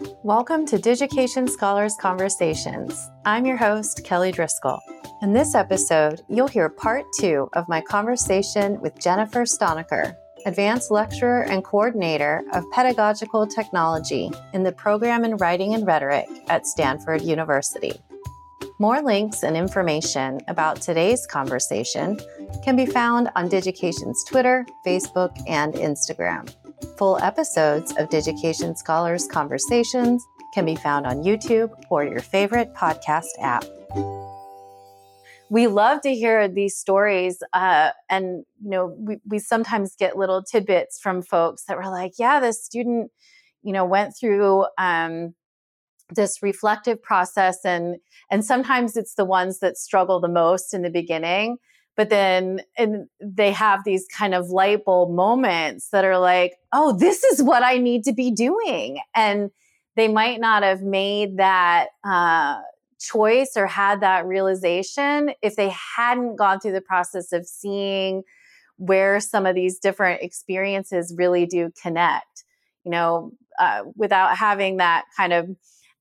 Welcome 0.00 0.64
to 0.66 0.78
Digication 0.78 1.48
Scholars 1.48 1.96
Conversations. 2.00 3.10
I'm 3.24 3.44
your 3.44 3.56
host, 3.56 4.04
Kelly 4.04 4.30
Driscoll. 4.30 4.78
In 5.22 5.32
this 5.32 5.56
episode, 5.56 6.22
you'll 6.28 6.46
hear 6.46 6.68
part 6.68 7.04
two 7.18 7.48
of 7.54 7.68
my 7.68 7.80
conversation 7.80 8.80
with 8.80 9.00
Jennifer 9.00 9.42
Stonaker, 9.42 10.14
Advanced 10.46 10.92
Lecturer 10.92 11.42
and 11.42 11.64
Coordinator 11.64 12.44
of 12.52 12.70
Pedagogical 12.70 13.48
Technology 13.48 14.30
in 14.52 14.62
the 14.62 14.70
Program 14.70 15.24
in 15.24 15.36
Writing 15.36 15.74
and 15.74 15.84
Rhetoric 15.84 16.28
at 16.48 16.68
Stanford 16.68 17.22
University. 17.22 18.00
More 18.78 19.02
links 19.02 19.42
and 19.42 19.56
information 19.56 20.40
about 20.46 20.80
today's 20.80 21.26
conversation 21.26 22.20
can 22.62 22.76
be 22.76 22.86
found 22.86 23.30
on 23.34 23.48
Digication's 23.48 24.22
Twitter, 24.22 24.64
Facebook, 24.86 25.36
and 25.48 25.74
Instagram. 25.74 26.54
Full 26.96 27.18
episodes 27.22 27.92
of 27.98 28.08
Digication 28.08 28.76
Scholars 28.76 29.26
Conversations 29.26 30.24
can 30.54 30.64
be 30.64 30.76
found 30.76 31.06
on 31.06 31.22
YouTube 31.22 31.70
or 31.90 32.04
your 32.04 32.20
favorite 32.20 32.74
podcast 32.74 33.26
app. 33.40 33.64
We 35.50 35.66
love 35.66 36.02
to 36.02 36.14
hear 36.14 36.46
these 36.48 36.76
stories, 36.76 37.42
uh, 37.52 37.90
and 38.10 38.44
you 38.62 38.70
know, 38.70 38.94
we, 38.98 39.18
we 39.26 39.38
sometimes 39.38 39.96
get 39.96 40.16
little 40.16 40.42
tidbits 40.42 41.00
from 41.00 41.22
folks 41.22 41.64
that 41.64 41.76
were 41.76 41.88
like, 41.88 42.12
"Yeah, 42.18 42.40
this 42.40 42.64
student, 42.64 43.10
you 43.62 43.72
know, 43.72 43.84
went 43.84 44.14
through 44.18 44.66
um, 44.76 45.34
this 46.14 46.42
reflective 46.42 47.02
process 47.02 47.64
and 47.64 47.96
and 48.30 48.44
sometimes 48.44 48.96
it's 48.96 49.14
the 49.14 49.24
ones 49.24 49.60
that 49.60 49.76
struggle 49.76 50.20
the 50.20 50.28
most 50.28 50.72
in 50.72 50.82
the 50.82 50.90
beginning 50.90 51.58
but 51.98 52.10
then 52.10 52.62
and 52.78 53.08
they 53.20 53.50
have 53.50 53.82
these 53.84 54.06
kind 54.16 54.32
of 54.32 54.50
light 54.50 54.84
bulb 54.84 55.10
moments 55.10 55.88
that 55.90 56.04
are 56.04 56.18
like 56.18 56.54
oh 56.72 56.96
this 56.96 57.24
is 57.24 57.42
what 57.42 57.62
i 57.62 57.76
need 57.76 58.04
to 58.04 58.12
be 58.12 58.30
doing. 58.30 59.00
And 59.14 59.50
they 59.96 60.08
might 60.08 60.40
not 60.40 60.62
have 60.62 60.80
made 60.80 61.38
that 61.38 61.88
uh, 62.04 62.60
choice 63.00 63.54
or 63.56 63.66
had 63.66 64.00
that 64.00 64.26
realization 64.26 65.32
if 65.42 65.56
they 65.56 65.70
hadn't 65.96 66.36
gone 66.36 66.60
through 66.60 66.72
the 66.72 66.80
process 66.80 67.32
of 67.32 67.46
seeing 67.46 68.22
where 68.76 69.18
some 69.18 69.44
of 69.44 69.56
these 69.56 69.80
different 69.80 70.22
experiences 70.22 71.12
really 71.18 71.46
do 71.46 71.72
connect 71.82 72.44
you 72.84 72.92
know 72.92 73.32
uh, 73.58 73.82
without 73.96 74.36
having 74.36 74.76
that 74.76 75.04
kind 75.16 75.32
of 75.32 75.48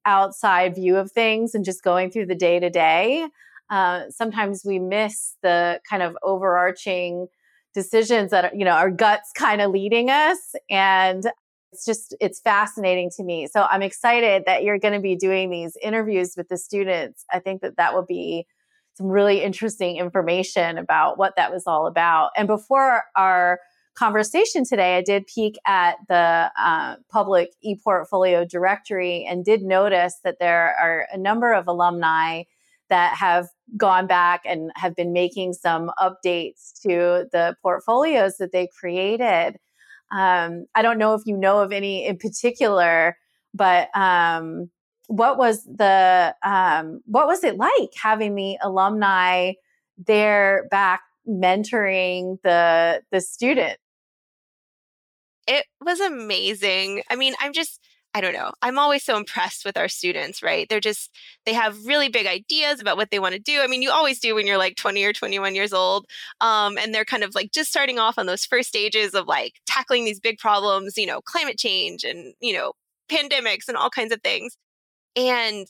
outside 0.07 0.73
view 0.73 0.95
of 0.95 1.11
things 1.11 1.53
and 1.53 1.65
just 1.65 1.83
going 1.83 2.09
through 2.09 2.25
the 2.25 2.35
day 2.35 2.59
to 2.59 2.69
day, 2.69 3.27
sometimes 4.09 4.63
we 4.65 4.79
miss 4.79 5.35
the 5.41 5.79
kind 5.89 6.03
of 6.03 6.17
overarching 6.23 7.27
decisions 7.73 8.31
that 8.31 8.55
you 8.55 8.65
know 8.65 8.71
our 8.71 8.89
guts 8.89 9.31
kind 9.35 9.61
of 9.61 9.71
leading 9.71 10.09
us 10.09 10.37
and 10.69 11.25
it's 11.71 11.85
just 11.85 12.15
it's 12.19 12.39
fascinating 12.39 13.11
to 13.17 13.23
me. 13.23 13.47
So 13.47 13.67
i'm 13.69 13.81
excited 13.81 14.43
that 14.45 14.63
you're 14.63 14.79
going 14.79 14.93
to 14.93 14.99
be 14.99 15.15
doing 15.15 15.49
these 15.49 15.77
interviews 15.83 16.33
with 16.35 16.47
the 16.49 16.57
students. 16.57 17.25
I 17.31 17.39
think 17.39 17.61
that 17.61 17.77
that 17.77 17.93
will 17.93 18.05
be 18.05 18.47
some 18.95 19.07
really 19.07 19.43
interesting 19.43 19.97
information 19.97 20.77
about 20.79 21.19
what 21.19 21.35
that 21.35 21.51
was 21.51 21.65
all 21.67 21.85
about. 21.85 22.31
And 22.35 22.47
before 22.47 23.03
our 23.15 23.59
conversation 23.95 24.63
today, 24.65 24.97
I 24.97 25.01
did 25.01 25.27
peek 25.27 25.57
at 25.67 25.97
the 26.07 26.51
uh, 26.59 26.95
public 27.11 27.53
ePortfolio 27.65 28.47
directory 28.47 29.25
and 29.29 29.45
did 29.45 29.61
notice 29.61 30.15
that 30.23 30.37
there 30.39 30.75
are 30.79 31.07
a 31.11 31.17
number 31.17 31.53
of 31.53 31.67
alumni 31.67 32.43
that 32.89 33.15
have 33.15 33.47
gone 33.75 34.07
back 34.07 34.41
and 34.45 34.71
have 34.75 34.95
been 34.95 35.13
making 35.13 35.53
some 35.53 35.91
updates 35.99 36.71
to 36.81 37.27
the 37.31 37.55
portfolios 37.61 38.37
that 38.37 38.51
they 38.51 38.69
created. 38.79 39.57
Um, 40.11 40.65
I 40.73 40.81
don't 40.81 40.97
know 40.97 41.13
if 41.13 41.21
you 41.25 41.35
know 41.35 41.59
of 41.59 41.71
any 41.71 42.05
in 42.05 42.17
particular, 42.17 43.17
but 43.53 43.89
um, 43.95 44.69
what 45.07 45.37
was 45.37 45.63
the 45.65 46.33
um, 46.43 47.01
what 47.05 47.27
was 47.27 47.43
it 47.43 47.57
like 47.57 47.91
having 48.01 48.35
the 48.35 48.57
alumni 48.61 49.53
there 49.97 50.67
back 50.71 51.01
mentoring 51.27 52.37
the 52.43 53.01
the 53.11 53.19
student 53.19 53.77
it 55.47 55.65
was 55.83 55.99
amazing. 55.99 57.01
I 57.09 57.15
mean, 57.15 57.33
I'm 57.39 57.53
just, 57.53 57.79
I 58.13 58.21
don't 58.21 58.33
know. 58.33 58.51
I'm 58.61 58.79
always 58.79 59.03
so 59.03 59.15
impressed 59.15 59.63
with 59.63 59.77
our 59.77 59.87
students, 59.87 60.41
right? 60.41 60.67
They're 60.67 60.79
just, 60.79 61.11
they 61.45 61.53
have 61.53 61.85
really 61.85 62.09
big 62.09 62.25
ideas 62.25 62.79
about 62.79 62.97
what 62.97 63.11
they 63.11 63.19
want 63.19 63.33
to 63.33 63.39
do. 63.39 63.61
I 63.61 63.67
mean, 63.67 63.81
you 63.81 63.91
always 63.91 64.19
do 64.19 64.33
when 64.33 64.47
you're 64.47 64.57
like 64.57 64.75
20 64.75 65.03
or 65.03 65.13
21 65.13 65.53
years 65.53 65.71
old. 65.71 66.05
Um, 66.41 66.77
and 66.77 66.93
they're 66.93 67.05
kind 67.05 67.23
of 67.23 67.35
like 67.35 67.51
just 67.51 67.69
starting 67.69 67.99
off 67.99 68.17
on 68.17 68.25
those 68.25 68.45
first 68.45 68.69
stages 68.69 69.13
of 69.13 69.27
like 69.27 69.53
tackling 69.67 70.05
these 70.05 70.19
big 70.19 70.39
problems, 70.39 70.97
you 70.97 71.05
know, 71.05 71.21
climate 71.21 71.59
change 71.59 72.03
and, 72.03 72.33
you 72.39 72.53
know, 72.53 72.73
pandemics 73.09 73.67
and 73.67 73.77
all 73.77 73.89
kinds 73.89 74.11
of 74.11 74.21
things. 74.21 74.57
And 75.15 75.67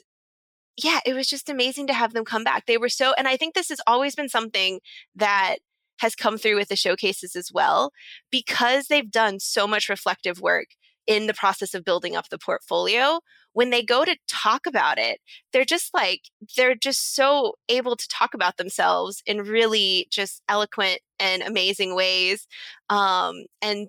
yeah, 0.81 1.00
it 1.06 1.16
was 1.16 1.28
just 1.28 1.50
amazing 1.50 1.88
to 1.88 1.94
have 1.94 2.14
them 2.14 2.24
come 2.24 2.44
back. 2.44 2.66
They 2.66 2.78
were 2.78 2.90
so, 2.90 3.14
and 3.18 3.28
I 3.28 3.36
think 3.36 3.56
this 3.56 3.69
has 3.69 3.81
always 3.88 4.16
been 4.16 4.30
something 4.30 4.80
that 5.16 5.58
has 6.00 6.16
come 6.16 6.38
through 6.38 6.56
with 6.56 6.69
the 6.69 6.75
showcases 6.75 7.36
as 7.36 7.52
well 7.52 7.92
because 8.31 8.88
they've 8.88 9.09
done 9.09 9.40
so 9.40 9.68
much 9.68 9.90
reflective 9.90 10.40
work 10.40 10.68
in 11.07 11.28
the 11.28 11.34
process 11.34 11.73
of 11.73 11.85
building 11.85 12.16
up 12.16 12.29
the 12.29 12.38
portfolio 12.38 13.19
when 13.53 13.69
they 13.69 13.81
go 13.81 14.06
to 14.06 14.18
talk 14.28 14.66
about 14.68 14.97
it 14.97 15.19
they're 15.51 15.66
just 15.66 15.94
like 15.94 16.22
they're 16.56 16.75
just 16.75 17.16
so 17.16 17.53
able 17.69 17.95
to 17.95 18.07
talk 18.09 18.34
about 18.34 18.57
themselves 18.57 19.22
in 19.25 19.41
really 19.41 20.07
just 20.12 20.41
eloquent 20.47 21.00
and 21.19 21.41
amazing 21.41 21.95
ways 21.95 22.47
um, 22.90 23.45
and 23.62 23.88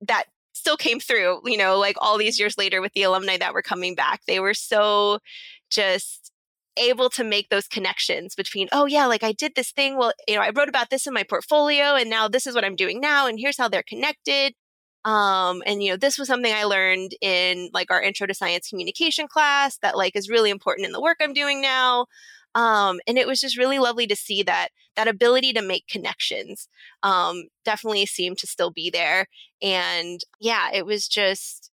that 0.00 0.24
still 0.52 0.76
came 0.76 1.00
through 1.00 1.40
you 1.44 1.56
know 1.56 1.78
like 1.78 1.96
all 2.00 2.18
these 2.18 2.38
years 2.38 2.58
later 2.58 2.80
with 2.80 2.92
the 2.94 3.02
alumni 3.02 3.36
that 3.36 3.54
were 3.54 3.62
coming 3.62 3.94
back 3.94 4.20
they 4.26 4.40
were 4.40 4.54
so 4.54 5.18
just 5.70 6.32
able 6.76 7.10
to 7.10 7.24
make 7.24 7.48
those 7.48 7.66
connections 7.66 8.34
between, 8.34 8.68
oh, 8.72 8.86
yeah, 8.86 9.06
like 9.06 9.22
I 9.22 9.32
did 9.32 9.52
this 9.54 9.72
thing. 9.72 9.96
Well, 9.96 10.12
you 10.28 10.36
know, 10.36 10.42
I 10.42 10.50
wrote 10.50 10.68
about 10.68 10.90
this 10.90 11.06
in 11.06 11.14
my 11.14 11.22
portfolio 11.22 11.94
and 11.94 12.10
now 12.10 12.28
this 12.28 12.46
is 12.46 12.54
what 12.54 12.64
I'm 12.64 12.76
doing 12.76 13.00
now. 13.00 13.26
And 13.26 13.38
here's 13.38 13.58
how 13.58 13.68
they're 13.68 13.82
connected. 13.82 14.54
Um, 15.06 15.62
and 15.66 15.82
you 15.82 15.92
know, 15.92 15.96
this 15.96 16.18
was 16.18 16.28
something 16.28 16.52
I 16.52 16.64
learned 16.64 17.12
in 17.22 17.70
like 17.72 17.90
our 17.90 18.02
intro 18.02 18.26
to 18.26 18.34
science 18.34 18.68
communication 18.68 19.28
class 19.28 19.78
that 19.78 19.96
like 19.96 20.16
is 20.16 20.28
really 20.28 20.50
important 20.50 20.86
in 20.86 20.92
the 20.92 21.00
work 21.00 21.18
I'm 21.22 21.32
doing 21.32 21.62
now. 21.62 22.06
Um, 22.54 23.00
and 23.06 23.18
it 23.18 23.26
was 23.26 23.40
just 23.40 23.58
really 23.58 23.78
lovely 23.78 24.06
to 24.08 24.16
see 24.16 24.42
that 24.44 24.70
that 24.96 25.08
ability 25.08 25.52
to 25.54 25.62
make 25.62 25.86
connections 25.88 26.68
um, 27.02 27.44
definitely 27.64 28.06
seemed 28.06 28.38
to 28.38 28.46
still 28.46 28.70
be 28.70 28.90
there. 28.90 29.26
And 29.62 30.20
yeah, 30.40 30.70
it 30.72 30.86
was 30.86 31.08
just 31.08 31.70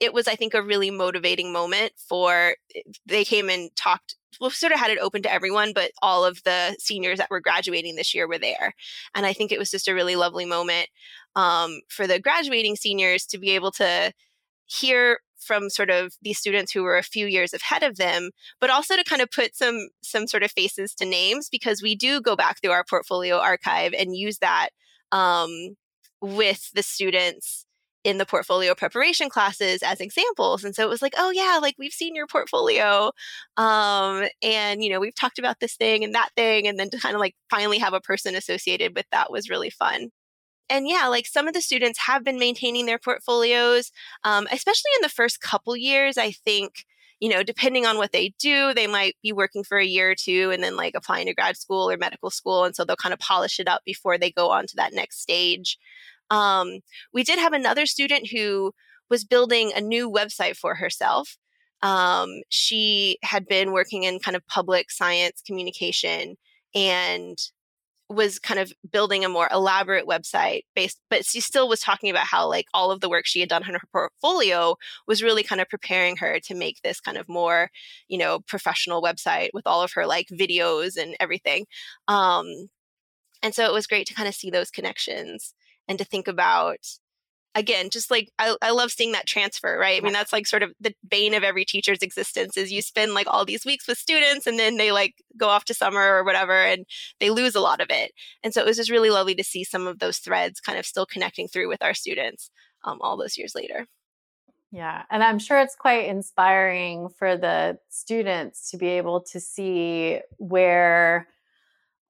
it 0.00 0.12
was 0.14 0.28
i 0.28 0.34
think 0.36 0.54
a 0.54 0.62
really 0.62 0.90
motivating 0.90 1.52
moment 1.52 1.92
for 2.08 2.56
eh, 2.74 2.82
they 3.06 3.24
came 3.24 3.48
and 3.50 3.74
talked 3.76 4.16
we 4.40 4.50
sort 4.50 4.72
of 4.72 4.78
had 4.78 4.90
it 4.90 4.98
open 4.98 5.22
to 5.22 5.32
everyone, 5.32 5.72
but 5.74 5.92
all 6.00 6.24
of 6.24 6.42
the 6.44 6.76
seniors 6.78 7.18
that 7.18 7.30
were 7.30 7.40
graduating 7.40 7.96
this 7.96 8.14
year 8.14 8.28
were 8.28 8.38
there. 8.38 8.74
And 9.14 9.26
I 9.26 9.32
think 9.32 9.52
it 9.52 9.58
was 9.58 9.70
just 9.70 9.88
a 9.88 9.94
really 9.94 10.16
lovely 10.16 10.44
moment 10.44 10.88
um, 11.36 11.80
for 11.88 12.06
the 12.06 12.18
graduating 12.18 12.76
seniors 12.76 13.26
to 13.26 13.38
be 13.38 13.50
able 13.50 13.72
to 13.72 14.12
hear 14.66 15.20
from 15.38 15.68
sort 15.68 15.90
of 15.90 16.14
these 16.22 16.38
students 16.38 16.72
who 16.72 16.82
were 16.82 16.96
a 16.96 17.02
few 17.02 17.26
years 17.26 17.52
ahead 17.52 17.82
of 17.82 17.96
them 17.96 18.30
but 18.60 18.70
also 18.70 18.96
to 18.96 19.02
kind 19.02 19.20
of 19.20 19.30
put 19.30 19.56
some 19.56 19.88
some 20.00 20.26
sort 20.28 20.44
of 20.44 20.52
faces 20.52 20.94
to 20.94 21.04
names 21.04 21.48
because 21.50 21.82
we 21.82 21.96
do 21.96 22.20
go 22.20 22.36
back 22.36 22.60
through 22.60 22.70
our 22.70 22.84
portfolio 22.88 23.38
archive 23.38 23.92
and 23.92 24.16
use 24.16 24.38
that 24.38 24.68
um, 25.10 25.76
with 26.20 26.70
the 26.74 26.82
students 26.82 27.66
in 28.04 28.18
the 28.18 28.26
portfolio 28.26 28.74
preparation 28.74 29.28
classes 29.28 29.82
as 29.82 30.00
examples 30.00 30.64
and 30.64 30.74
so 30.74 30.82
it 30.82 30.88
was 30.88 31.02
like 31.02 31.14
oh 31.16 31.30
yeah 31.30 31.58
like 31.60 31.74
we've 31.78 31.92
seen 31.92 32.14
your 32.14 32.26
portfolio 32.26 33.10
um, 33.56 34.24
and 34.42 34.82
you 34.82 34.90
know 34.90 35.00
we've 35.00 35.14
talked 35.14 35.38
about 35.38 35.60
this 35.60 35.76
thing 35.76 36.02
and 36.02 36.14
that 36.14 36.30
thing 36.36 36.66
and 36.66 36.78
then 36.78 36.90
to 36.90 36.98
kind 36.98 37.14
of 37.14 37.20
like 37.20 37.34
finally 37.50 37.78
have 37.78 37.92
a 37.92 38.00
person 38.00 38.34
associated 38.34 38.94
with 38.96 39.06
that 39.12 39.30
was 39.30 39.50
really 39.50 39.70
fun. 39.70 40.10
And 40.68 40.88
yeah 40.88 41.06
like 41.08 41.26
some 41.26 41.46
of 41.46 41.54
the 41.54 41.60
students 41.60 42.00
have 42.06 42.24
been 42.24 42.38
maintaining 42.38 42.86
their 42.86 42.98
portfolios 42.98 43.92
um, 44.24 44.46
especially 44.50 44.90
in 44.96 45.02
the 45.02 45.08
first 45.08 45.40
couple 45.40 45.76
years 45.76 46.16
i 46.16 46.30
think 46.30 46.86
you 47.20 47.28
know 47.28 47.42
depending 47.42 47.86
on 47.86 47.98
what 47.98 48.12
they 48.12 48.34
do 48.38 48.74
they 48.74 48.86
might 48.86 49.14
be 49.22 49.32
working 49.32 49.62
for 49.62 49.78
a 49.78 49.84
year 49.84 50.10
or 50.10 50.14
two 50.14 50.50
and 50.50 50.62
then 50.62 50.76
like 50.76 50.94
applying 50.96 51.26
to 51.26 51.34
grad 51.34 51.56
school 51.56 51.88
or 51.88 51.96
medical 51.96 52.30
school 52.30 52.64
and 52.64 52.74
so 52.74 52.84
they'll 52.84 52.96
kind 52.96 53.12
of 53.12 53.18
polish 53.20 53.60
it 53.60 53.68
up 53.68 53.82
before 53.84 54.18
they 54.18 54.30
go 54.30 54.50
on 54.50 54.66
to 54.66 54.74
that 54.76 54.92
next 54.92 55.20
stage 55.20 55.78
um, 56.32 56.80
we 57.12 57.22
did 57.22 57.38
have 57.38 57.52
another 57.52 57.86
student 57.86 58.30
who 58.32 58.72
was 59.10 59.24
building 59.24 59.70
a 59.76 59.80
new 59.80 60.10
website 60.10 60.56
for 60.56 60.74
herself. 60.74 61.36
Um, 61.82 62.40
she 62.48 63.18
had 63.22 63.46
been 63.46 63.72
working 63.72 64.04
in 64.04 64.18
kind 64.18 64.36
of 64.36 64.46
public 64.46 64.90
science 64.90 65.42
communication 65.46 66.36
and 66.74 67.36
was 68.08 68.38
kind 68.38 68.60
of 68.60 68.72
building 68.90 69.24
a 69.24 69.28
more 69.28 69.48
elaborate 69.50 70.06
website 70.06 70.62
based 70.74 71.00
but 71.08 71.24
she 71.24 71.40
still 71.40 71.66
was 71.66 71.80
talking 71.80 72.10
about 72.10 72.26
how 72.26 72.46
like 72.46 72.66
all 72.74 72.90
of 72.90 73.00
the 73.00 73.08
work 73.08 73.24
she 73.24 73.40
had 73.40 73.48
done 73.48 73.62
in 73.66 73.72
her 73.72 73.80
portfolio 73.90 74.76
was 75.06 75.22
really 75.22 75.42
kind 75.42 75.62
of 75.62 75.68
preparing 75.70 76.16
her 76.16 76.38
to 76.38 76.54
make 76.54 76.76
this 76.82 77.00
kind 77.00 77.16
of 77.16 77.26
more 77.26 77.70
you 78.08 78.18
know 78.18 78.40
professional 78.40 79.02
website 79.02 79.48
with 79.54 79.66
all 79.66 79.82
of 79.82 79.92
her 79.94 80.04
like 80.06 80.26
videos 80.28 81.00
and 81.00 81.16
everything 81.20 81.64
um 82.06 82.46
and 83.42 83.54
so 83.54 83.64
it 83.64 83.72
was 83.72 83.86
great 83.86 84.06
to 84.06 84.14
kind 84.14 84.28
of 84.28 84.34
see 84.34 84.50
those 84.50 84.70
connections 84.70 85.54
and 85.88 85.98
to 85.98 86.04
think 86.04 86.28
about 86.28 86.78
again, 87.54 87.90
just 87.90 88.10
like 88.10 88.30
I, 88.38 88.56
I 88.62 88.70
love 88.70 88.90
seeing 88.90 89.12
that 89.12 89.26
transfer, 89.26 89.76
right? 89.78 90.00
I 90.00 90.04
mean, 90.04 90.12
that's 90.12 90.32
like 90.32 90.46
sort 90.46 90.62
of 90.62 90.72
the 90.80 90.94
bane 91.08 91.34
of 91.34 91.42
every 91.42 91.64
teacher's 91.64 91.98
existence 91.98 92.56
is 92.56 92.72
you 92.72 92.82
spend 92.82 93.14
like 93.14 93.26
all 93.28 93.44
these 93.44 93.64
weeks 93.64 93.86
with 93.86 93.98
students 93.98 94.46
and 94.46 94.58
then 94.58 94.76
they 94.76 94.92
like 94.92 95.14
go 95.36 95.48
off 95.48 95.64
to 95.66 95.74
summer 95.74 96.00
or 96.00 96.24
whatever 96.24 96.52
and 96.52 96.86
they 97.20 97.30
lose 97.30 97.54
a 97.54 97.60
lot 97.60 97.80
of 97.80 97.88
it. 97.90 98.12
And 98.42 98.54
so 98.54 98.60
it 98.60 98.66
was 98.66 98.76
just 98.76 98.90
really 98.90 99.10
lovely 99.10 99.34
to 99.34 99.44
see 99.44 99.64
some 99.64 99.86
of 99.86 99.98
those 99.98 100.18
threads 100.18 100.60
kind 100.60 100.78
of 100.78 100.86
still 100.86 101.06
connecting 101.06 101.48
through 101.48 101.68
with 101.68 101.82
our 101.82 101.94
students 101.94 102.50
um, 102.84 102.98
all 103.00 103.16
those 103.16 103.36
years 103.36 103.54
later. 103.54 103.86
Yeah. 104.70 105.02
And 105.10 105.22
I'm 105.22 105.38
sure 105.38 105.60
it's 105.60 105.76
quite 105.76 106.06
inspiring 106.06 107.10
for 107.10 107.36
the 107.36 107.78
students 107.90 108.70
to 108.70 108.78
be 108.78 108.88
able 108.88 109.20
to 109.24 109.38
see 109.38 110.20
where 110.38 111.28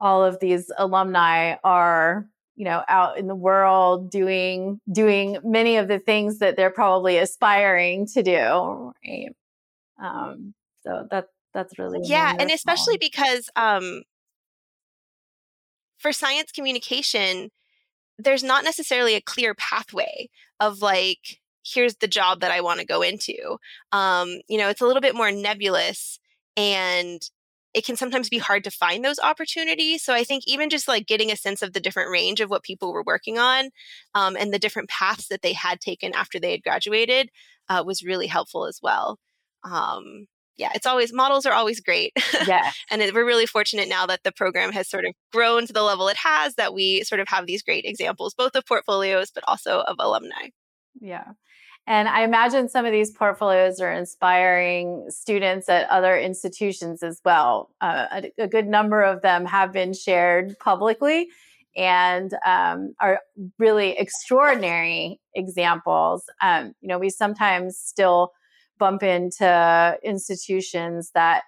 all 0.00 0.24
of 0.24 0.38
these 0.38 0.70
alumni 0.78 1.56
are 1.64 2.28
you 2.56 2.64
know 2.64 2.82
out 2.88 3.18
in 3.18 3.26
the 3.26 3.34
world 3.34 4.10
doing 4.10 4.80
doing 4.90 5.38
many 5.44 5.76
of 5.76 5.88
the 5.88 5.98
things 5.98 6.38
that 6.38 6.56
they're 6.56 6.70
probably 6.70 7.18
aspiring 7.18 8.06
to 8.06 8.22
do 8.22 8.92
right 9.06 9.34
um 10.02 10.54
so 10.84 11.06
that 11.10 11.26
that's 11.54 11.78
really 11.78 12.00
yeah 12.02 12.26
wonderful. 12.26 12.42
and 12.42 12.50
especially 12.50 12.98
because 12.98 13.48
um 13.56 14.02
for 15.98 16.12
science 16.12 16.52
communication 16.52 17.50
there's 18.18 18.44
not 18.44 18.64
necessarily 18.64 19.14
a 19.14 19.20
clear 19.20 19.54
pathway 19.54 20.28
of 20.60 20.82
like 20.82 21.40
here's 21.64 21.96
the 21.96 22.08
job 22.08 22.40
that 22.40 22.50
i 22.50 22.60
want 22.60 22.80
to 22.80 22.86
go 22.86 23.02
into 23.02 23.56
um 23.92 24.38
you 24.48 24.58
know 24.58 24.68
it's 24.68 24.80
a 24.80 24.86
little 24.86 25.02
bit 25.02 25.14
more 25.14 25.30
nebulous 25.30 26.18
and 26.56 27.30
it 27.74 27.86
can 27.86 27.96
sometimes 27.96 28.28
be 28.28 28.38
hard 28.38 28.64
to 28.64 28.70
find 28.70 29.04
those 29.04 29.18
opportunities. 29.18 30.02
So 30.02 30.12
I 30.12 30.24
think 30.24 30.44
even 30.46 30.70
just 30.70 30.88
like 30.88 31.06
getting 31.06 31.30
a 31.30 31.36
sense 31.36 31.62
of 31.62 31.72
the 31.72 31.80
different 31.80 32.10
range 32.10 32.40
of 32.40 32.50
what 32.50 32.62
people 32.62 32.92
were 32.92 33.04
working 33.04 33.38
on 33.38 33.70
um, 34.14 34.36
and 34.36 34.52
the 34.52 34.58
different 34.58 34.90
paths 34.90 35.28
that 35.28 35.42
they 35.42 35.52
had 35.52 35.80
taken 35.80 36.14
after 36.14 36.38
they 36.38 36.50
had 36.52 36.62
graduated 36.62 37.30
uh, 37.68 37.82
was 37.86 38.02
really 38.02 38.26
helpful 38.26 38.66
as 38.66 38.78
well. 38.82 39.18
Um, 39.64 40.26
yeah, 40.56 40.70
it's 40.74 40.86
always 40.86 41.12
models 41.12 41.46
are 41.46 41.54
always 41.54 41.80
great. 41.80 42.12
Yeah, 42.46 42.70
and 42.90 43.00
it, 43.00 43.14
we're 43.14 43.24
really 43.24 43.46
fortunate 43.46 43.88
now 43.88 44.06
that 44.06 44.20
the 44.22 44.32
program 44.32 44.72
has 44.72 44.88
sort 44.88 45.06
of 45.06 45.14
grown 45.32 45.66
to 45.66 45.72
the 45.72 45.82
level 45.82 46.08
it 46.08 46.16
has 46.18 46.56
that 46.56 46.74
we 46.74 47.02
sort 47.04 47.20
of 47.20 47.28
have 47.28 47.46
these 47.46 47.62
great 47.62 47.84
examples, 47.86 48.34
both 48.34 48.54
of 48.54 48.66
portfolios 48.66 49.30
but 49.34 49.44
also 49.48 49.80
of 49.80 49.96
alumni. 49.98 50.48
Yeah. 51.00 51.32
And 51.86 52.08
I 52.08 52.22
imagine 52.22 52.68
some 52.68 52.84
of 52.84 52.92
these 52.92 53.10
portfolios 53.10 53.80
are 53.80 53.92
inspiring 53.92 55.06
students 55.08 55.68
at 55.68 55.88
other 55.90 56.16
institutions 56.16 57.02
as 57.02 57.20
well. 57.24 57.70
Uh, 57.80 58.06
a, 58.12 58.42
a, 58.44 58.48
good 58.48 58.68
number 58.68 59.02
of 59.02 59.20
them 59.22 59.44
have 59.46 59.72
been 59.72 59.92
shared 59.92 60.56
publicly 60.60 61.28
and 61.76 62.32
um, 62.46 62.94
are 63.00 63.20
really 63.58 63.98
extraordinary 63.98 65.20
examples. 65.34 66.22
Um, 66.40 66.74
you 66.80 66.88
know, 66.88 66.98
we 66.98 67.10
sometimes 67.10 67.78
still 67.78 68.30
bump 68.78 69.02
into 69.02 69.98
institutions 70.04 71.10
that 71.14 71.42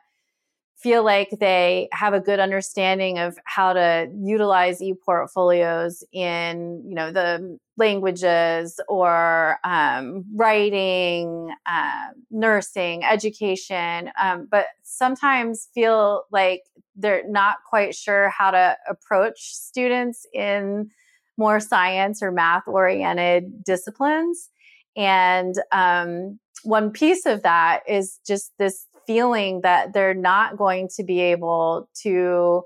feel 0.84 1.02
like 1.02 1.30
they 1.40 1.88
have 1.92 2.12
a 2.12 2.20
good 2.20 2.38
understanding 2.38 3.18
of 3.18 3.38
how 3.44 3.72
to 3.72 4.06
utilize 4.22 4.82
e-portfolios 4.82 6.04
in 6.12 6.84
you 6.86 6.94
know 6.94 7.10
the 7.10 7.58
languages 7.78 8.78
or 8.86 9.56
um, 9.64 10.24
writing 10.36 11.50
uh, 11.66 12.08
nursing 12.30 13.02
education 13.02 14.10
um, 14.22 14.46
but 14.50 14.66
sometimes 14.82 15.68
feel 15.74 16.24
like 16.30 16.62
they're 16.96 17.26
not 17.28 17.56
quite 17.68 17.94
sure 17.94 18.28
how 18.28 18.50
to 18.50 18.76
approach 18.88 19.54
students 19.54 20.26
in 20.34 20.90
more 21.36 21.60
science 21.60 22.22
or 22.22 22.30
math 22.30 22.66
oriented 22.66 23.64
disciplines. 23.64 24.50
And 24.96 25.54
um, 25.72 26.38
one 26.62 26.90
piece 26.90 27.26
of 27.26 27.42
that 27.42 27.80
is 27.88 28.20
just 28.26 28.52
this 28.58 28.86
feeling 29.06 29.60
that 29.62 29.92
they're 29.92 30.14
not 30.14 30.56
going 30.56 30.88
to 30.96 31.04
be 31.04 31.20
able 31.20 31.88
to 32.02 32.62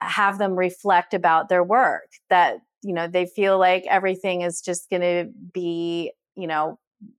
have 0.00 0.38
them 0.38 0.54
reflect 0.54 1.14
about 1.14 1.48
their 1.48 1.62
work 1.62 2.10
that 2.30 2.58
you 2.82 2.94
know 2.94 3.06
they 3.06 3.26
feel 3.26 3.58
like 3.58 3.84
everything 3.88 4.40
is 4.40 4.62
just 4.62 4.88
going 4.88 5.02
to 5.02 5.30
be 5.52 6.10
you 6.36 6.46
know 6.46 6.78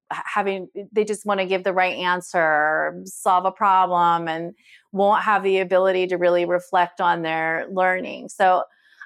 having 0.09 0.67
they 0.91 1.03
just 1.03 1.25
want 1.25 1.39
to 1.39 1.45
give 1.45 1.63
the 1.63 1.73
right 1.73 1.95
answer 1.97 3.01
solve 3.05 3.45
a 3.45 3.51
problem 3.51 4.27
and 4.27 4.53
won't 4.91 5.23
have 5.23 5.43
the 5.43 5.59
ability 5.59 6.07
to 6.07 6.17
really 6.17 6.45
reflect 6.45 6.99
on 6.99 7.21
their 7.21 7.65
learning. 7.71 8.29
So 8.29 8.63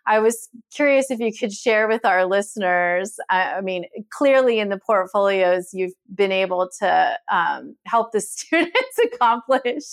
I 0.07 0.19
was 0.19 0.49
curious 0.73 1.09
if 1.09 1.19
you 1.19 1.31
could 1.33 1.51
share 1.51 1.87
with 1.87 2.05
our 2.05 2.25
listeners. 2.25 3.17
I, 3.29 3.53
I 3.53 3.61
mean, 3.61 3.85
clearly 4.11 4.59
in 4.59 4.69
the 4.69 4.77
portfolios, 4.77 5.69
you've 5.73 5.93
been 6.13 6.31
able 6.31 6.69
to 6.79 7.17
um, 7.31 7.75
help 7.85 8.11
the 8.11 8.21
students 8.21 8.99
accomplish 9.03 9.83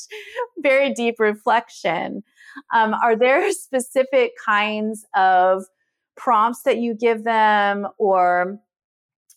very 0.59 0.93
deep 0.93 1.17
reflection. 1.19 2.23
Um, 2.75 2.94
are 2.94 3.17
there 3.17 3.50
specific 3.53 4.32
kinds 4.44 5.06
of 5.14 5.64
prompts 6.17 6.62
that 6.62 6.79
you 6.79 6.94
give 6.94 7.25
them 7.25 7.88
or 7.99 8.59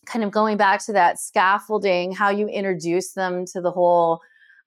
kind 0.06 0.24
of 0.24 0.30
going 0.30 0.56
back 0.56 0.84
to 0.86 0.92
that 0.92 1.18
scaffolding, 1.18 2.12
how 2.12 2.30
you 2.30 2.46
introduce 2.48 3.12
them 3.12 3.44
to 3.46 3.60
the 3.60 3.70
whole 3.70 4.20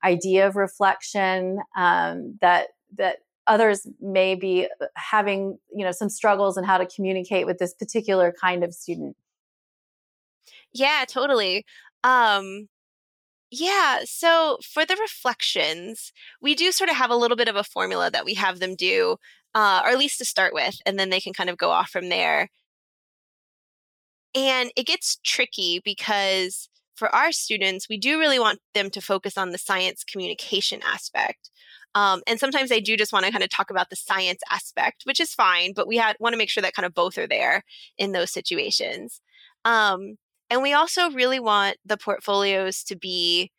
idea 0.04 0.48
of 0.48 0.56
reflection 0.56 1.60
um, 1.78 2.38
that 2.42 2.68
that 2.98 3.18
others 3.50 3.86
may 4.00 4.36
be 4.36 4.66
uh, 4.66 4.86
having 4.96 5.58
you 5.76 5.84
know 5.84 5.92
some 5.92 6.08
struggles 6.08 6.58
in 6.58 6.64
how 6.64 6.78
to 6.78 6.86
communicate 6.86 7.46
with 7.46 7.58
this 7.58 7.74
particular 7.74 8.34
kind 8.40 8.64
of 8.64 8.74
student. 8.74 9.18
Yeah 10.72 11.04
totally. 11.08 11.66
Um 12.04 12.70
yeah 13.52 14.02
so 14.06 14.60
for 14.64 14.86
the 14.86 14.96
reflections 15.02 16.14
we 16.40 16.54
do 16.54 16.72
sort 16.72 16.90
of 16.90 16.96
have 16.96 17.10
a 17.10 17.16
little 17.16 17.36
bit 17.36 17.48
of 17.48 17.56
a 17.56 17.64
formula 17.64 18.12
that 18.12 18.24
we 18.24 18.36
have 18.36 18.60
them 18.60 18.76
do 18.76 19.18
uh, 19.56 19.82
or 19.84 19.90
at 19.90 19.98
least 19.98 20.20
to 20.20 20.26
start 20.26 20.54
with 20.54 20.78
and 20.86 21.00
then 21.00 21.10
they 21.10 21.20
can 21.20 21.34
kind 21.34 21.50
of 21.50 21.58
go 21.58 21.72
off 21.72 21.90
from 21.90 22.10
there. 22.10 22.50
And 24.36 24.72
it 24.76 24.86
gets 24.86 25.20
tricky 25.24 25.82
because 25.84 26.70
for 26.96 27.14
our 27.16 27.32
students 27.32 27.90
we 27.90 27.98
do 27.98 28.20
really 28.20 28.38
want 28.38 28.60
them 28.76 28.92
to 28.92 29.02
focus 29.02 29.38
on 29.38 29.50
the 29.50 29.58
science 29.58 30.04
communication 30.04 30.82
aspect 30.86 31.50
um, 31.96 32.22
and 32.28 32.40
sometimes 32.40 32.70
they 32.70 32.82
do 32.82 32.96
just 32.96 33.14
want 33.14 33.26
to 33.26 33.32
kind 33.32 33.44
of 33.44 33.50
talk 33.50 33.70
about 33.70 33.90
the 33.90 33.96
science 33.96 34.42
aspect, 34.50 35.04
which 35.06 35.20
is 35.20 35.34
fine, 35.34 35.74
but 35.76 35.88
we 35.88 35.98
had 35.98 36.16
want 36.20 36.34
to 36.34 36.38
make 36.38 36.50
sure 36.50 36.62
that 36.62 36.74
kind 36.74 36.86
of 36.86 36.94
both 36.94 37.18
are 37.18 37.28
there 37.28 37.64
in 37.98 38.12
those 38.12 38.32
situations. 38.32 39.22
Um, 39.66 40.18
and 40.50 40.62
we 40.62 40.74
also 40.74 41.12
really 41.12 41.40
want 41.40 41.78
the 41.86 41.98
portfolios 41.98 42.84
to 42.86 42.96
be 42.96 43.52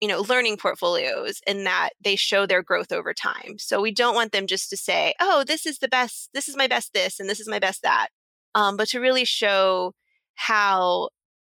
you 0.00 0.08
know 0.08 0.20
learning 0.20 0.56
portfolios 0.56 1.40
in 1.46 1.64
that 1.64 1.90
they 2.00 2.14
show 2.14 2.46
their 2.46 2.62
growth 2.62 2.92
over 2.92 3.12
time 3.12 3.58
so 3.58 3.80
we 3.80 3.90
don't 3.90 4.14
want 4.14 4.30
them 4.30 4.46
just 4.46 4.70
to 4.70 4.76
say 4.76 5.12
oh 5.20 5.42
this 5.44 5.66
is 5.66 5.78
the 5.78 5.88
best 5.88 6.30
this 6.34 6.48
is 6.48 6.56
my 6.56 6.68
best 6.68 6.92
this 6.94 7.18
and 7.18 7.28
this 7.28 7.40
is 7.40 7.48
my 7.48 7.58
best 7.58 7.82
that 7.82 8.08
um, 8.54 8.76
but 8.76 8.88
to 8.88 9.00
really 9.00 9.24
show 9.24 9.92
how 10.36 11.08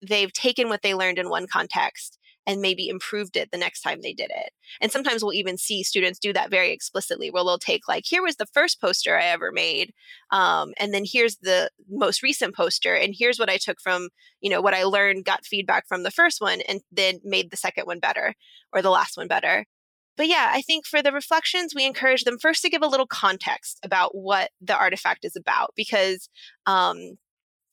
they've 0.06 0.32
taken 0.32 0.68
what 0.68 0.82
they 0.82 0.94
learned 0.94 1.18
in 1.18 1.28
one 1.28 1.46
context 1.46 2.18
and 2.46 2.60
maybe 2.60 2.88
improved 2.88 3.36
it 3.36 3.50
the 3.50 3.58
next 3.58 3.82
time 3.82 4.00
they 4.02 4.12
did 4.12 4.30
it. 4.30 4.52
And 4.80 4.90
sometimes 4.90 5.22
we'll 5.22 5.34
even 5.34 5.58
see 5.58 5.82
students 5.82 6.18
do 6.18 6.32
that 6.32 6.50
very 6.50 6.70
explicitly, 6.70 7.30
where 7.30 7.44
they'll 7.44 7.58
take, 7.58 7.86
like, 7.88 8.04
here 8.06 8.22
was 8.22 8.36
the 8.36 8.46
first 8.46 8.80
poster 8.80 9.16
I 9.16 9.26
ever 9.26 9.52
made. 9.52 9.92
Um, 10.30 10.72
and 10.78 10.92
then 10.92 11.04
here's 11.06 11.36
the 11.36 11.70
most 11.88 12.22
recent 12.22 12.54
poster. 12.54 12.94
And 12.94 13.14
here's 13.16 13.38
what 13.38 13.50
I 13.50 13.58
took 13.58 13.80
from, 13.80 14.08
you 14.40 14.50
know, 14.50 14.60
what 14.60 14.74
I 14.74 14.84
learned, 14.84 15.24
got 15.24 15.44
feedback 15.44 15.86
from 15.86 16.02
the 16.02 16.10
first 16.10 16.40
one, 16.40 16.60
and 16.62 16.80
then 16.90 17.20
made 17.24 17.50
the 17.50 17.56
second 17.56 17.84
one 17.86 18.00
better 18.00 18.34
or 18.72 18.82
the 18.82 18.90
last 18.90 19.16
one 19.16 19.28
better. 19.28 19.66
But 20.16 20.28
yeah, 20.28 20.50
I 20.52 20.60
think 20.60 20.84
for 20.86 21.02
the 21.02 21.12
reflections, 21.12 21.74
we 21.74 21.86
encourage 21.86 22.24
them 22.24 22.38
first 22.38 22.62
to 22.62 22.70
give 22.70 22.82
a 22.82 22.88
little 22.88 23.06
context 23.06 23.78
about 23.82 24.14
what 24.14 24.50
the 24.60 24.76
artifact 24.76 25.24
is 25.24 25.36
about 25.36 25.72
because 25.74 26.28
um, 26.66 27.16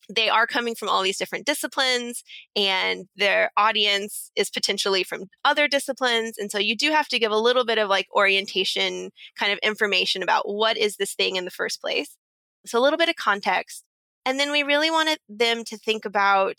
they 0.09 0.27
are 0.27 0.47
coming 0.47 0.75
from 0.75 0.89
all 0.89 1.03
these 1.03 1.17
different 1.17 1.45
disciplines 1.45 2.23
and 2.55 3.05
their 3.15 3.51
audience 3.55 4.31
is 4.35 4.49
potentially 4.49 5.03
from 5.03 5.25
other 5.45 5.67
disciplines 5.67 6.37
and 6.37 6.51
so 6.51 6.57
you 6.57 6.75
do 6.75 6.91
have 6.91 7.07
to 7.07 7.19
give 7.19 7.31
a 7.31 7.37
little 7.37 7.65
bit 7.65 7.77
of 7.77 7.89
like 7.89 8.07
orientation 8.15 9.11
kind 9.37 9.53
of 9.53 9.59
information 9.59 10.23
about 10.23 10.49
what 10.49 10.77
is 10.77 10.97
this 10.97 11.13
thing 11.13 11.35
in 11.35 11.45
the 11.45 11.51
first 11.51 11.79
place. 11.79 12.17
So 12.65 12.79
a 12.79 12.81
little 12.81 12.97
bit 12.97 13.09
of 13.09 13.15
context 13.15 13.83
and 14.25 14.39
then 14.39 14.51
we 14.51 14.63
really 14.63 14.91
wanted 14.91 15.19
them 15.29 15.63
to 15.65 15.77
think 15.77 16.05
about 16.05 16.57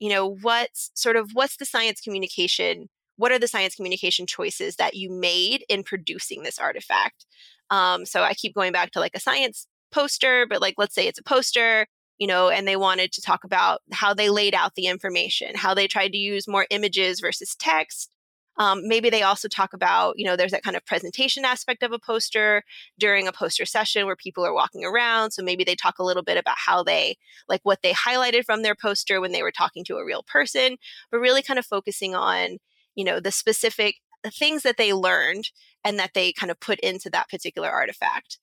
you 0.00 0.08
know 0.08 0.26
what's 0.26 0.90
sort 0.94 1.16
of 1.16 1.30
what's 1.32 1.56
the 1.56 1.66
science 1.66 2.00
communication 2.00 2.88
what 3.16 3.32
are 3.32 3.38
the 3.38 3.48
science 3.48 3.74
communication 3.74 4.26
choices 4.26 4.76
that 4.76 4.94
you 4.94 5.10
made 5.10 5.62
in 5.68 5.82
producing 5.82 6.42
this 6.42 6.58
artifact? 6.58 7.26
Um, 7.68 8.04
so 8.06 8.22
i 8.22 8.34
keep 8.34 8.54
going 8.54 8.72
back 8.72 8.90
to 8.92 9.00
like 9.00 9.14
a 9.14 9.20
science 9.20 9.66
poster 9.92 10.46
but 10.48 10.60
like 10.60 10.74
let's 10.78 10.94
say 10.94 11.06
it's 11.06 11.18
a 11.18 11.22
poster 11.22 11.86
you 12.20 12.26
know, 12.26 12.50
and 12.50 12.68
they 12.68 12.76
wanted 12.76 13.10
to 13.12 13.22
talk 13.22 13.42
about 13.44 13.80
how 13.92 14.14
they 14.14 14.28
laid 14.28 14.54
out 14.54 14.74
the 14.76 14.86
information, 14.86 15.56
how 15.56 15.74
they 15.74 15.88
tried 15.88 16.12
to 16.12 16.18
use 16.18 16.46
more 16.46 16.66
images 16.70 17.18
versus 17.18 17.56
text. 17.56 18.10
Um, 18.58 18.86
maybe 18.86 19.08
they 19.08 19.22
also 19.22 19.48
talk 19.48 19.72
about, 19.72 20.18
you 20.18 20.26
know, 20.26 20.36
there's 20.36 20.50
that 20.50 20.62
kind 20.62 20.76
of 20.76 20.84
presentation 20.84 21.46
aspect 21.46 21.82
of 21.82 21.92
a 21.92 21.98
poster 21.98 22.62
during 22.98 23.26
a 23.26 23.32
poster 23.32 23.64
session 23.64 24.04
where 24.04 24.16
people 24.16 24.44
are 24.44 24.52
walking 24.52 24.84
around. 24.84 25.30
So 25.30 25.42
maybe 25.42 25.64
they 25.64 25.74
talk 25.74 25.98
a 25.98 26.04
little 26.04 26.22
bit 26.22 26.36
about 26.36 26.58
how 26.58 26.82
they, 26.82 27.16
like 27.48 27.62
what 27.62 27.78
they 27.82 27.94
highlighted 27.94 28.44
from 28.44 28.62
their 28.62 28.74
poster 28.74 29.18
when 29.18 29.32
they 29.32 29.42
were 29.42 29.50
talking 29.50 29.82
to 29.84 29.96
a 29.96 30.04
real 30.04 30.22
person, 30.22 30.76
but 31.10 31.20
really 31.20 31.42
kind 31.42 31.58
of 31.58 31.64
focusing 31.64 32.14
on, 32.14 32.58
you 32.94 33.04
know, 33.04 33.18
the 33.18 33.32
specific 33.32 33.94
things 34.26 34.62
that 34.62 34.76
they 34.76 34.92
learned 34.92 35.48
and 35.82 35.98
that 35.98 36.10
they 36.14 36.30
kind 36.30 36.50
of 36.50 36.60
put 36.60 36.78
into 36.80 37.08
that 37.08 37.30
particular 37.30 37.70
artifact. 37.70 38.38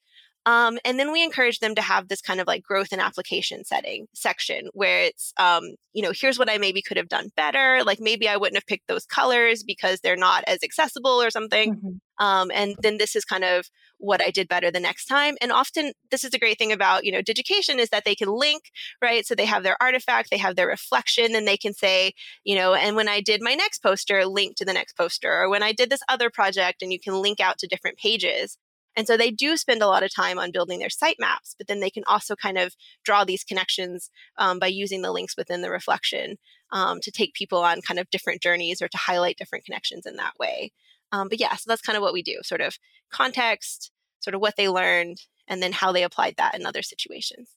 Um, 0.48 0.80
and 0.86 0.98
then 0.98 1.12
we 1.12 1.25
encourage 1.25 1.60
them 1.60 1.75
to 1.75 1.82
have 1.82 2.08
this 2.08 2.22
kind 2.22 2.39
of 2.39 2.48
like 2.48 2.63
growth 2.63 2.94
and 2.94 3.01
application 3.01 3.66
setting 3.66 4.08
section 4.13 4.70
where 4.72 5.01
it's, 5.01 5.34
um, 5.38 5.75
you 5.92 6.01
know, 6.01 6.13
here's 6.16 6.39
what 6.39 6.50
I 6.50 6.58
maybe 6.58 6.82
could 6.82 6.96
have 6.96 7.10
done 7.10 7.32
better. 7.36 7.84
Like 7.84 8.00
maybe 8.00 8.30
I 8.30 8.38
wouldn't 8.38 8.56
have 8.56 8.66
picked 8.66 8.88
those 8.88 9.06
colors 9.06 9.62
because 9.62 10.00
they're 10.00 10.16
not 10.16 10.46
as 10.48 10.63
accessible 10.63 11.22
or 11.22 11.32
something. 11.32 11.75
Mm-hmm. 11.75 12.25
Um, 12.25 12.50
and 12.54 12.77
then 12.82 12.98
this 12.98 13.13
is 13.13 13.25
kind 13.25 13.44
of 13.44 13.70
what 13.98 14.22
I 14.22 14.32
did 14.32 14.48
better 14.48 14.72
the 14.72 14.80
next 14.80 15.08
time. 15.08 15.36
And 15.42 15.51
often 15.51 15.92
this 16.12 16.24
is 16.24 16.34
a 16.34 16.39
great 16.39 16.58
thing 16.58 16.72
about, 16.72 17.04
you 17.04 17.12
know, 17.12 17.22
Digication 17.22 17.77
is 17.77 17.89
that 17.89 18.06
they 18.06 18.16
can 18.16 18.30
link, 18.30 18.72
right? 19.01 19.25
So 19.25 19.36
they 19.36 19.46
have 19.46 19.63
their 19.63 19.75
artifact, 19.82 20.30
they 20.30 20.38
have 20.38 20.56
their 20.56 20.68
reflection, 20.68 21.36
and 21.36 21.46
they 21.46 21.58
can 21.58 21.74
say, 21.74 22.13
you 22.46 22.56
know, 22.56 22.74
and 22.74 22.96
when 22.96 23.10
I 23.10 23.20
did 23.20 23.42
my 23.42 23.54
next 23.54 23.84
poster, 23.84 24.25
link 24.25 24.56
to 24.56 24.66
the 24.66 24.72
next 24.74 24.96
poster, 24.96 25.34
or 25.42 25.50
when 25.50 25.62
I 25.62 25.74
did 25.74 25.89
this 25.89 26.00
other 26.08 26.30
project, 26.30 26.82
and 26.82 26.94
you 26.94 27.00
can 27.01 27.22
link 27.22 27.42
out 27.42 27.58
to 27.58 27.68
different 27.68 27.98
pages. 27.98 28.58
And 28.98 29.06
so 29.06 29.16
they 29.16 29.30
do 29.30 29.56
spend 29.56 29.84
a 29.84 29.88
lot 29.88 30.01
of 30.01 30.13
time 30.13 30.39
on 30.39 30.51
building 30.51 30.80
their 30.80 30.89
site 30.89 31.18
maps, 31.20 31.54
but 31.56 31.68
then 31.68 31.80
they 31.80 31.92
can 31.92 32.04
also 32.08 32.36
kind 32.36 32.58
of 32.58 32.75
draw 33.06 33.24
these 33.24 33.44
connections 33.44 34.10
um, 34.39 34.58
by 34.58 34.68
using 34.68 35.04
the 35.04 35.12
links 35.12 35.38
within 35.38 35.62
the 35.62 35.70
reflection 35.70 36.38
um, 36.72 37.00
to 37.01 37.12
take 37.12 37.36
people 37.36 37.60
on 37.60 37.82
kind 37.82 38.00
of 38.00 38.10
different 38.10 38.42
journeys 38.42 38.82
or 38.82 38.88
to 38.88 38.98
highlight 38.98 39.38
different 39.38 39.66
connections 39.66 40.08
in 40.08 40.16
that 40.16 40.34
way. 40.39 40.72
Um, 41.12 41.30
but 41.30 41.39
yeah, 41.39 41.56
so 41.56 41.66
that's 41.68 41.82
kind 41.82 41.96
of 41.96 42.01
what 42.01 42.13
we 42.13 42.24
do 42.24 42.39
sort 42.42 42.60
of 42.60 42.77
context, 43.12 43.92
sort 44.20 44.34
of 44.34 44.42
what 44.42 44.56
they 44.58 44.68
learned, 44.68 45.22
and 45.48 45.62
then 45.62 45.74
how 45.74 45.92
they 45.92 46.04
applied 46.04 46.36
that 46.38 46.56
in 46.56 46.66
other 46.66 46.82
situations. 46.82 47.51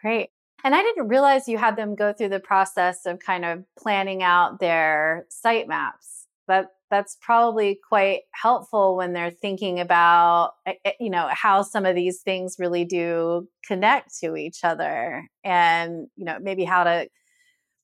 Great. 0.00 0.28
And 0.62 0.74
I 0.74 0.82
didn't 0.82 1.08
realize 1.08 1.48
you 1.48 1.58
had 1.58 1.76
them 1.76 1.94
go 1.94 2.12
through 2.12 2.28
the 2.28 2.40
process 2.40 3.06
of 3.06 3.18
kind 3.18 3.44
of 3.44 3.64
planning 3.78 4.22
out 4.22 4.60
their 4.60 5.26
site 5.30 5.68
maps. 5.68 6.26
That 6.48 6.72
that's 6.90 7.16
probably 7.20 7.78
quite 7.88 8.20
helpful 8.32 8.96
when 8.96 9.12
they're 9.12 9.30
thinking 9.30 9.80
about 9.80 10.52
eh, 10.66 10.74
eh, 10.84 10.92
you 11.00 11.10
know 11.10 11.28
how 11.30 11.62
some 11.62 11.86
of 11.86 11.94
these 11.94 12.20
things 12.22 12.56
really 12.58 12.84
do 12.84 13.48
connect 13.66 14.18
to 14.20 14.36
each 14.36 14.64
other 14.64 15.26
and 15.44 16.06
you 16.16 16.24
know 16.24 16.38
maybe 16.40 16.64
how 16.64 16.84
to 16.84 17.08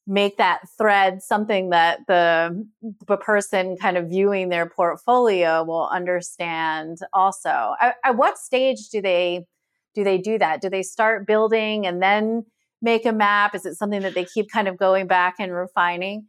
make 0.07 0.37
that 0.37 0.61
thread 0.77 1.23
something 1.23 1.71
that 1.71 2.01
the 2.09 2.67
the 3.07 3.17
person 3.17 3.77
kind 3.77 3.97
of 3.97 4.09
viewing 4.09 4.49
their 4.49 4.69
portfolio 4.69 5.63
will 5.63 5.89
understand 5.89 6.99
also. 7.13 7.75
At, 7.81 7.97
at 8.05 8.17
what 8.17 8.39
stage 8.39 8.89
do 8.91 9.01
they 9.01 9.45
do 9.95 10.05
they 10.05 10.19
do 10.19 10.39
that? 10.39 10.61
Do 10.61 10.71
they 10.71 10.83
start 10.83 11.27
building 11.27 11.87
and 11.87 12.03
then 12.03 12.45
make 12.81 13.07
a 13.07 13.13
map? 13.13 13.55
Is 13.55 13.67
it 13.67 13.75
something 13.75 14.03
that 14.03 14.15
they 14.15 14.25
keep 14.25 14.51
kind 14.51 14.67
of 14.67 14.77
going 14.77 15.07
back 15.07 15.37
and 15.39 15.53
refining 15.53 16.27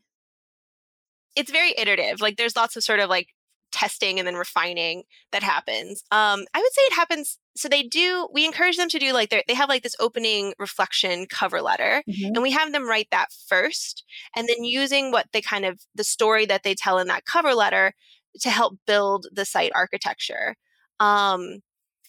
it's 1.36 1.52
very 1.52 1.74
iterative. 1.78 2.22
Like 2.22 2.38
there's 2.38 2.56
lots 2.56 2.76
of 2.76 2.84
sort 2.84 3.00
of 3.00 3.10
like 3.10 3.28
testing 3.74 4.20
and 4.20 4.28
then 4.28 4.36
refining 4.36 5.04
that 5.32 5.44
happens. 5.44 6.04
Um, 6.12 6.46
I 6.54 6.60
would 6.60 6.74
say 6.74 6.82
it 6.84 6.94
happens. 6.94 7.40
So 7.58 7.68
they 7.68 7.84
do. 7.84 8.30
We 8.32 8.46
encourage 8.46 8.78
them 8.78 8.90
to 8.90 9.00
do 9.00 9.12
like 9.12 9.30
they 9.30 9.54
have 9.54 9.70
like 9.70 9.84
this 9.84 9.96
opening 10.00 10.54
reflection 10.60 11.26
cover 11.30 11.62
letter, 11.62 12.04
mm-hmm. 12.10 12.34
and 12.34 12.42
we 12.42 12.52
have 12.52 12.72
them 12.72 12.88
write 12.88 13.08
that 13.12 13.30
first, 13.48 14.04
and 14.36 14.48
then 14.48 14.64
using 14.64 15.12
what 15.12 15.28
they 15.34 15.42
kind 15.42 15.66
of 15.66 15.82
the 15.94 16.04
story 16.04 16.46
that 16.46 16.64
they 16.64 16.76
tell 16.76 17.00
in 17.00 17.08
that 17.08 17.26
cover 17.26 17.54
letter 17.54 17.94
to 18.42 18.50
help 18.50 18.78
build 18.88 19.28
the 19.32 19.46
site 19.46 19.72
architecture. 19.76 20.56
Um, 21.00 21.60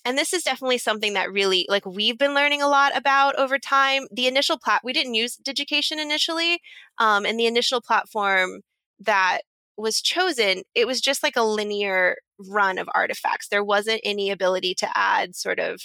and 0.07 0.19
this 0.19 0.35
is 0.35 0.43
definitely 0.43 0.79
something 0.79 1.15
that 1.15 1.33
really 1.33 1.67
like 1.69 1.87
we've 1.87 2.19
been 2.19 2.35
learning 2.35 2.63
a 2.63 2.69
lot 2.69 2.97
about 2.97 3.37
over 3.37 3.59
time. 3.59 4.07
The 4.13 4.27
initial 4.27 4.59
plat 4.59 4.83
we 4.85 4.93
didn't 4.93 5.15
use 5.15 5.37
Digication 5.37 5.99
initially, 5.99 6.61
um, 6.99 7.25
and 7.25 7.39
the 7.39 7.47
initial 7.47 7.81
platform 7.81 8.61
that 9.01 9.41
was 9.77 10.01
chosen, 10.01 10.63
it 10.75 10.87
was 10.87 11.01
just 11.01 11.23
like 11.23 11.37
a 11.37 11.43
linear 11.43 12.17
run 12.39 12.79
of 12.79 12.89
artifacts. 12.95 13.49
There 13.49 13.65
wasn't 13.65 14.01
any 14.05 14.31
ability 14.31 14.75
to 14.77 14.89
add 14.95 15.35
sort 15.35 15.59
of 15.59 15.81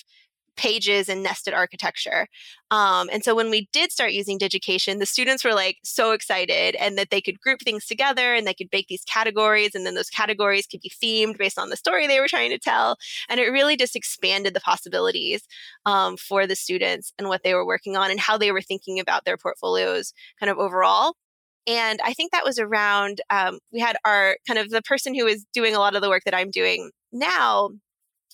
pages 0.60 1.08
and 1.08 1.24
nested 1.24 1.54
architecture. 1.54 2.28
Um, 2.70 3.10
and 3.14 3.24
so 3.24 3.34
when 3.34 3.50
we 3.50 3.70
did 3.72 3.94
start 3.94 4.12
using 4.12 4.38
Digication, 4.38 5.00
the 5.00 5.06
students 5.06 5.46
were 5.46 5.54
like 5.54 5.78
so 5.86 6.12
excited 6.12 6.76
and 6.76 6.98
that 6.98 7.12
they 7.12 7.22
could 7.22 7.40
group 7.40 7.62
things 7.62 7.86
together 7.86 8.36
and 8.36 8.46
they 8.46 8.54
could 8.54 8.68
make 8.74 8.88
these 8.90 9.06
categories 9.06 9.74
and 9.74 9.86
then 9.86 9.96
those 9.96 10.10
categories 10.10 10.68
could 10.68 10.82
be 10.82 10.92
themed 11.02 11.38
based 11.38 11.58
on 11.58 11.70
the 11.70 11.78
story 11.78 12.08
they 12.08 12.20
were 12.20 12.28
trying 12.28 12.50
to 12.50 12.60
tell. 12.60 12.98
And 13.30 13.40
it 13.40 13.54
really 13.54 13.78
just 13.78 13.96
expanded 13.96 14.54
the 14.54 14.60
possibilities 14.60 15.44
um, 15.86 16.18
for 16.18 16.46
the 16.46 16.58
students 16.58 17.14
and 17.18 17.30
what 17.30 17.44
they 17.44 17.54
were 17.54 17.66
working 17.66 17.96
on 17.96 18.12
and 18.12 18.20
how 18.20 18.38
they 18.38 18.52
were 18.52 18.62
thinking 18.62 19.00
about 19.00 19.24
their 19.24 19.38
portfolios 19.38 20.12
kind 20.42 20.50
of 20.50 20.58
overall. 20.58 21.14
And 21.68 22.00
I 22.04 22.14
think 22.14 22.32
that 22.32 22.46
was 22.46 22.58
around, 22.58 23.22
um, 23.30 23.60
we 23.72 23.80
had 23.80 23.98
our 24.06 24.38
kind 24.48 24.60
of 24.60 24.70
the 24.70 24.82
person 24.82 25.14
who 25.14 25.26
was 25.26 25.46
doing 25.54 25.76
a 25.76 25.80
lot 25.80 25.96
of 25.96 26.02
the 26.02 26.10
work 26.10 26.24
that 26.26 26.34
I'm 26.34 26.52
doing 26.52 26.92
now 27.12 27.70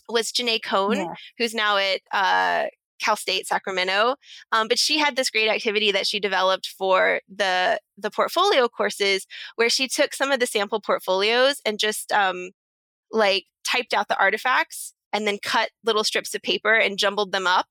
was 0.07 0.31
Jenae 0.31 0.61
Cohn, 0.63 0.97
yeah. 0.97 1.13
who's 1.37 1.53
now 1.53 1.77
at 1.77 2.01
uh, 2.11 2.67
Cal 3.01 3.15
State 3.15 3.47
Sacramento. 3.47 4.15
Um, 4.51 4.67
but 4.67 4.79
she 4.79 4.99
had 4.99 5.15
this 5.15 5.29
great 5.29 5.49
activity 5.49 5.91
that 5.91 6.07
she 6.07 6.19
developed 6.19 6.67
for 6.67 7.21
the 7.33 7.79
the 7.97 8.11
portfolio 8.11 8.67
courses, 8.67 9.25
where 9.55 9.69
she 9.69 9.87
took 9.87 10.13
some 10.13 10.31
of 10.31 10.39
the 10.39 10.47
sample 10.47 10.79
portfolios 10.79 11.61
and 11.65 11.79
just 11.79 12.11
um, 12.11 12.51
like 13.11 13.45
typed 13.63 13.93
out 13.93 14.07
the 14.07 14.19
artifacts 14.19 14.93
and 15.15 15.25
then 15.25 15.37
cut 15.41 15.69
little 15.85 16.03
strips 16.03 16.35
of 16.35 16.41
paper 16.41 16.73
and 16.73 16.97
jumbled 16.97 17.31
them 17.31 17.47
up 17.47 17.67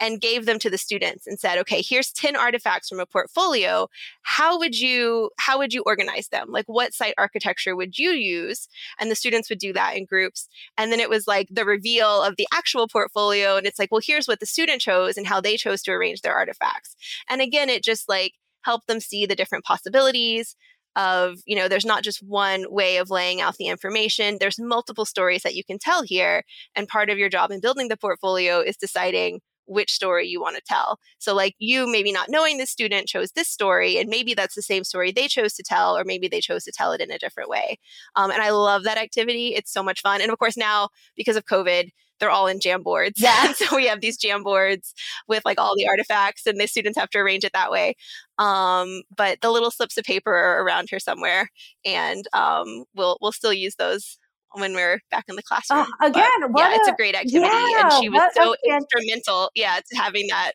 and 0.00 0.20
gave 0.20 0.46
them 0.46 0.58
to 0.58 0.68
the 0.68 0.76
students 0.76 1.28
and 1.28 1.38
said 1.38 1.56
okay 1.58 1.80
here's 1.80 2.10
10 2.10 2.34
artifacts 2.34 2.88
from 2.88 2.98
a 2.98 3.06
portfolio. 3.06 3.86
How 4.22 4.58
would 4.58 4.76
you 4.76 5.30
how 5.38 5.58
would 5.58 5.72
you 5.72 5.84
organize 5.86 6.28
them? 6.28 6.50
Like 6.50 6.64
what 6.66 6.94
site 6.94 7.14
architecture 7.16 7.76
would 7.76 7.98
you 7.98 8.10
use? 8.10 8.66
And 8.98 9.10
the 9.10 9.14
students 9.14 9.48
would 9.48 9.60
do 9.60 9.72
that 9.74 9.96
in 9.96 10.06
groups. 10.06 10.48
And 10.76 10.90
then 10.90 10.98
it 10.98 11.08
was 11.08 11.28
like 11.28 11.46
the 11.50 11.64
reveal 11.64 12.22
of 12.22 12.34
the 12.36 12.48
actual 12.52 12.88
portfolio 12.88 13.56
and 13.56 13.66
it's 13.66 13.78
like 13.78 13.92
well 13.92 14.02
here's 14.04 14.26
what 14.26 14.40
the 14.40 14.46
student 14.46 14.80
chose 14.80 15.16
and 15.16 15.26
how 15.26 15.40
they 15.40 15.56
chose 15.56 15.82
to 15.82 15.92
arrange 15.92 16.22
their 16.22 16.34
artifacts. 16.34 16.96
And 17.30 17.40
again 17.40 17.68
it 17.68 17.84
just 17.84 18.08
like 18.08 18.32
helped 18.62 18.88
them 18.88 18.98
see 18.98 19.24
the 19.24 19.36
different 19.36 19.64
possibilities 19.64 20.56
of 20.96 21.38
you 21.46 21.54
know 21.54 21.68
there's 21.68 21.84
not 21.84 22.02
just 22.02 22.22
one 22.22 22.64
way 22.70 22.96
of 22.96 23.10
laying 23.10 23.40
out 23.40 23.56
the 23.56 23.66
information 23.66 24.36
there's 24.40 24.58
multiple 24.58 25.04
stories 25.04 25.42
that 25.42 25.54
you 25.54 25.62
can 25.64 25.78
tell 25.78 26.02
here 26.02 26.42
and 26.74 26.88
part 26.88 27.10
of 27.10 27.18
your 27.18 27.28
job 27.28 27.50
in 27.50 27.60
building 27.60 27.88
the 27.88 27.96
portfolio 27.96 28.60
is 28.60 28.76
deciding 28.76 29.40
which 29.68 29.92
story 29.92 30.26
you 30.26 30.40
want 30.40 30.56
to 30.56 30.62
tell. 30.66 30.98
So 31.18 31.34
like 31.34 31.54
you 31.58 31.90
maybe 31.90 32.10
not 32.10 32.30
knowing 32.30 32.56
the 32.56 32.66
student 32.66 33.06
chose 33.06 33.32
this 33.32 33.48
story 33.48 33.98
and 33.98 34.08
maybe 34.08 34.34
that's 34.34 34.54
the 34.54 34.62
same 34.62 34.82
story 34.82 35.12
they 35.12 35.28
chose 35.28 35.54
to 35.54 35.62
tell 35.62 35.96
or 35.96 36.04
maybe 36.04 36.26
they 36.26 36.40
chose 36.40 36.64
to 36.64 36.72
tell 36.74 36.92
it 36.92 37.00
in 37.00 37.10
a 37.10 37.18
different 37.18 37.50
way. 37.50 37.78
Um, 38.16 38.30
and 38.30 38.42
i 38.42 38.50
love 38.50 38.84
that 38.84 38.98
activity 38.98 39.48
it's 39.54 39.72
so 39.72 39.82
much 39.82 40.00
fun 40.00 40.20
and 40.20 40.30
of 40.32 40.38
course 40.38 40.56
now 40.56 40.88
because 41.16 41.36
of 41.36 41.44
covid 41.44 41.90
they're 42.18 42.30
all 42.30 42.46
in 42.46 42.58
Jamboards. 42.58 43.14
Yeah. 43.16 43.52
so 43.56 43.76
we 43.76 43.86
have 43.86 44.00
these 44.00 44.18
Jamboards 44.18 44.92
with 45.26 45.44
like 45.44 45.60
all 45.60 45.74
the 45.76 45.88
artifacts 45.88 46.46
and 46.46 46.60
the 46.60 46.66
students 46.66 46.98
have 46.98 47.10
to 47.10 47.18
arrange 47.18 47.44
it 47.44 47.52
that 47.52 47.70
way. 47.70 47.94
Um, 48.38 49.02
but 49.16 49.40
the 49.40 49.50
little 49.50 49.70
slips 49.70 49.96
of 49.96 50.04
paper 50.04 50.32
are 50.32 50.62
around 50.62 50.88
here 50.90 51.00
somewhere 51.00 51.48
and 51.84 52.24
um, 52.32 52.84
we'll, 52.94 53.18
we'll 53.20 53.32
still 53.32 53.52
use 53.52 53.74
those 53.76 54.18
when 54.52 54.74
we're 54.74 55.00
back 55.10 55.24
in 55.28 55.36
the 55.36 55.42
classroom. 55.42 55.86
Uh, 56.00 56.06
again, 56.06 56.28
yeah, 56.56 56.72
a, 56.72 56.74
it's 56.74 56.88
a 56.88 56.94
great 56.94 57.14
activity. 57.14 57.40
Yeah, 57.40 57.82
and 57.82 57.92
she 58.02 58.08
was 58.08 58.32
so 58.34 58.54
instrumental, 58.66 59.50
yeah, 59.54 59.78
to 59.78 59.96
having 59.96 60.26
that. 60.28 60.52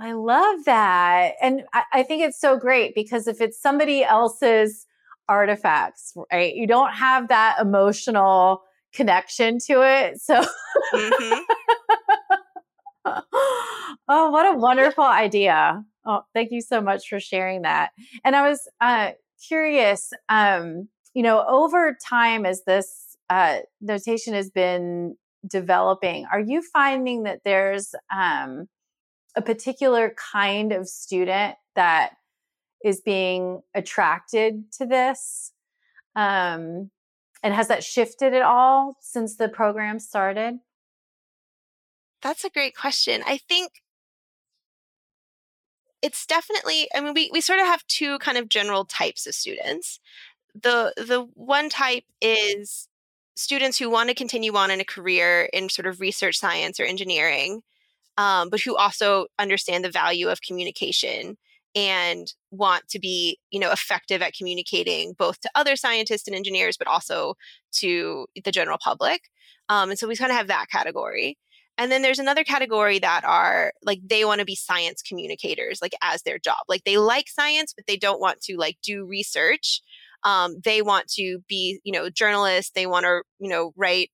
I 0.00 0.12
love 0.12 0.64
that. 0.64 1.34
And 1.42 1.62
I, 1.72 1.82
I 1.92 2.02
think 2.02 2.22
it's 2.22 2.40
so 2.40 2.56
great 2.56 2.94
because 2.94 3.26
if 3.26 3.40
it's 3.40 3.60
somebody 3.60 4.04
else's 4.04 4.86
artifacts, 5.28 6.14
right, 6.32 6.54
you 6.54 6.66
don't 6.66 6.92
have 6.92 7.28
that 7.28 7.58
emotional 7.60 8.62
connection 8.92 9.58
to 9.66 9.82
it. 9.82 10.20
So, 10.20 10.44
mm-hmm. 10.94 11.40
oh, 14.08 14.30
what 14.30 14.54
a 14.54 14.56
wonderful 14.56 15.04
idea. 15.04 15.82
Oh, 16.06 16.22
thank 16.34 16.50
you 16.50 16.60
so 16.60 16.80
much 16.80 17.08
for 17.08 17.20
sharing 17.20 17.62
that. 17.62 17.90
And 18.24 18.34
I 18.34 18.48
was 18.48 18.68
uh, 18.80 19.10
curious, 19.46 20.10
um, 20.28 20.88
you 21.14 21.22
know, 21.22 21.44
over 21.46 21.96
time 22.06 22.46
as 22.46 22.64
this 22.64 23.16
uh, 23.30 23.58
notation 23.80 24.34
has 24.34 24.50
been 24.50 25.16
developing, 25.46 26.26
are 26.32 26.40
you 26.40 26.62
finding 26.62 27.24
that 27.24 27.40
there's 27.44 27.94
um, 28.14 28.68
a 29.36 29.42
particular 29.42 30.14
kind 30.32 30.72
of 30.72 30.88
student 30.88 31.56
that 31.76 32.12
is 32.84 33.00
being 33.00 33.60
attracted 33.74 34.64
to 34.72 34.86
this? 34.86 35.52
Um, 36.16 36.90
and 37.42 37.54
has 37.54 37.68
that 37.68 37.84
shifted 37.84 38.34
at 38.34 38.42
all 38.42 38.96
since 39.00 39.36
the 39.36 39.48
program 39.48 39.98
started? 39.98 40.58
That's 42.22 42.44
a 42.44 42.50
great 42.50 42.76
question. 42.76 43.22
I 43.26 43.38
think 43.38 43.82
it's 46.02 46.26
definitely, 46.26 46.88
I 46.94 47.00
mean, 47.00 47.14
we, 47.14 47.30
we 47.32 47.40
sort 47.40 47.60
of 47.60 47.66
have 47.66 47.86
two 47.86 48.18
kind 48.18 48.38
of 48.38 48.48
general 48.48 48.84
types 48.84 49.26
of 49.26 49.34
students. 49.34 50.00
the 50.54 50.92
the 50.96 51.28
one 51.34 51.68
type 51.68 52.04
is 52.20 52.88
students 53.36 53.78
who 53.78 53.90
want 53.90 54.08
to 54.08 54.14
continue 54.14 54.54
on 54.56 54.70
in 54.70 54.80
a 54.80 54.84
career 54.84 55.48
in 55.52 55.68
sort 55.68 55.86
of 55.86 56.00
research 56.00 56.38
science 56.38 56.80
or 56.80 56.84
engineering, 56.84 57.62
um, 58.16 58.50
but 58.50 58.60
who 58.60 58.76
also 58.76 59.26
understand 59.38 59.84
the 59.84 59.90
value 59.90 60.28
of 60.28 60.42
communication 60.42 61.36
and 61.74 62.32
want 62.50 62.88
to 62.88 62.98
be 62.98 63.38
you 63.50 63.60
know 63.60 63.70
effective 63.70 64.22
at 64.22 64.32
communicating 64.32 65.14
both 65.18 65.40
to 65.40 65.50
other 65.54 65.76
scientists 65.76 66.26
and 66.26 66.34
engineers 66.34 66.76
but 66.76 66.88
also 66.88 67.34
to 67.72 68.26
the 68.44 68.50
general 68.50 68.78
public 68.82 69.22
um, 69.68 69.90
and 69.90 69.98
so 69.98 70.08
we 70.08 70.16
kind 70.16 70.30
of 70.30 70.36
have 70.36 70.48
that 70.48 70.66
category. 70.70 71.38
And 71.76 71.92
then 71.92 72.02
there's 72.02 72.18
another 72.18 72.42
category 72.42 72.98
that 72.98 73.24
are 73.24 73.72
like 73.84 74.00
they 74.04 74.24
want 74.24 74.40
to 74.40 74.44
be 74.44 74.56
science 74.56 75.00
communicators 75.00 75.80
like 75.80 75.94
as 76.02 76.22
their 76.22 76.38
job. 76.38 76.58
Like 76.68 76.84
they 76.84 76.96
like 76.96 77.28
science 77.28 77.72
but 77.74 77.86
they 77.86 77.96
don't 77.96 78.20
want 78.20 78.40
to 78.42 78.56
like 78.56 78.78
do 78.82 79.06
research. 79.06 79.80
Um, 80.24 80.56
they 80.64 80.82
want 80.82 81.06
to 81.12 81.38
be 81.48 81.80
you 81.84 81.92
know 81.92 82.10
journalists. 82.10 82.72
They 82.74 82.86
want 82.86 83.04
to 83.04 83.22
you 83.38 83.48
know 83.48 83.72
write 83.76 84.10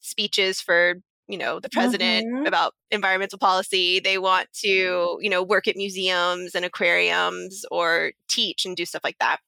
speeches 0.00 0.60
for 0.60 0.96
you 1.30 1.38
know 1.38 1.60
the 1.60 1.70
president 1.70 2.26
mm-hmm. 2.26 2.46
about 2.46 2.74
environmental 2.90 3.38
policy 3.38 4.00
they 4.00 4.18
want 4.18 4.52
to 4.52 5.18
you 5.20 5.30
know 5.30 5.42
work 5.42 5.68
at 5.68 5.76
museums 5.76 6.54
and 6.54 6.64
aquariums 6.64 7.64
or 7.70 8.12
teach 8.28 8.64
and 8.64 8.76
do 8.76 8.84
stuff 8.84 9.04
like 9.04 9.18
that 9.20 9.38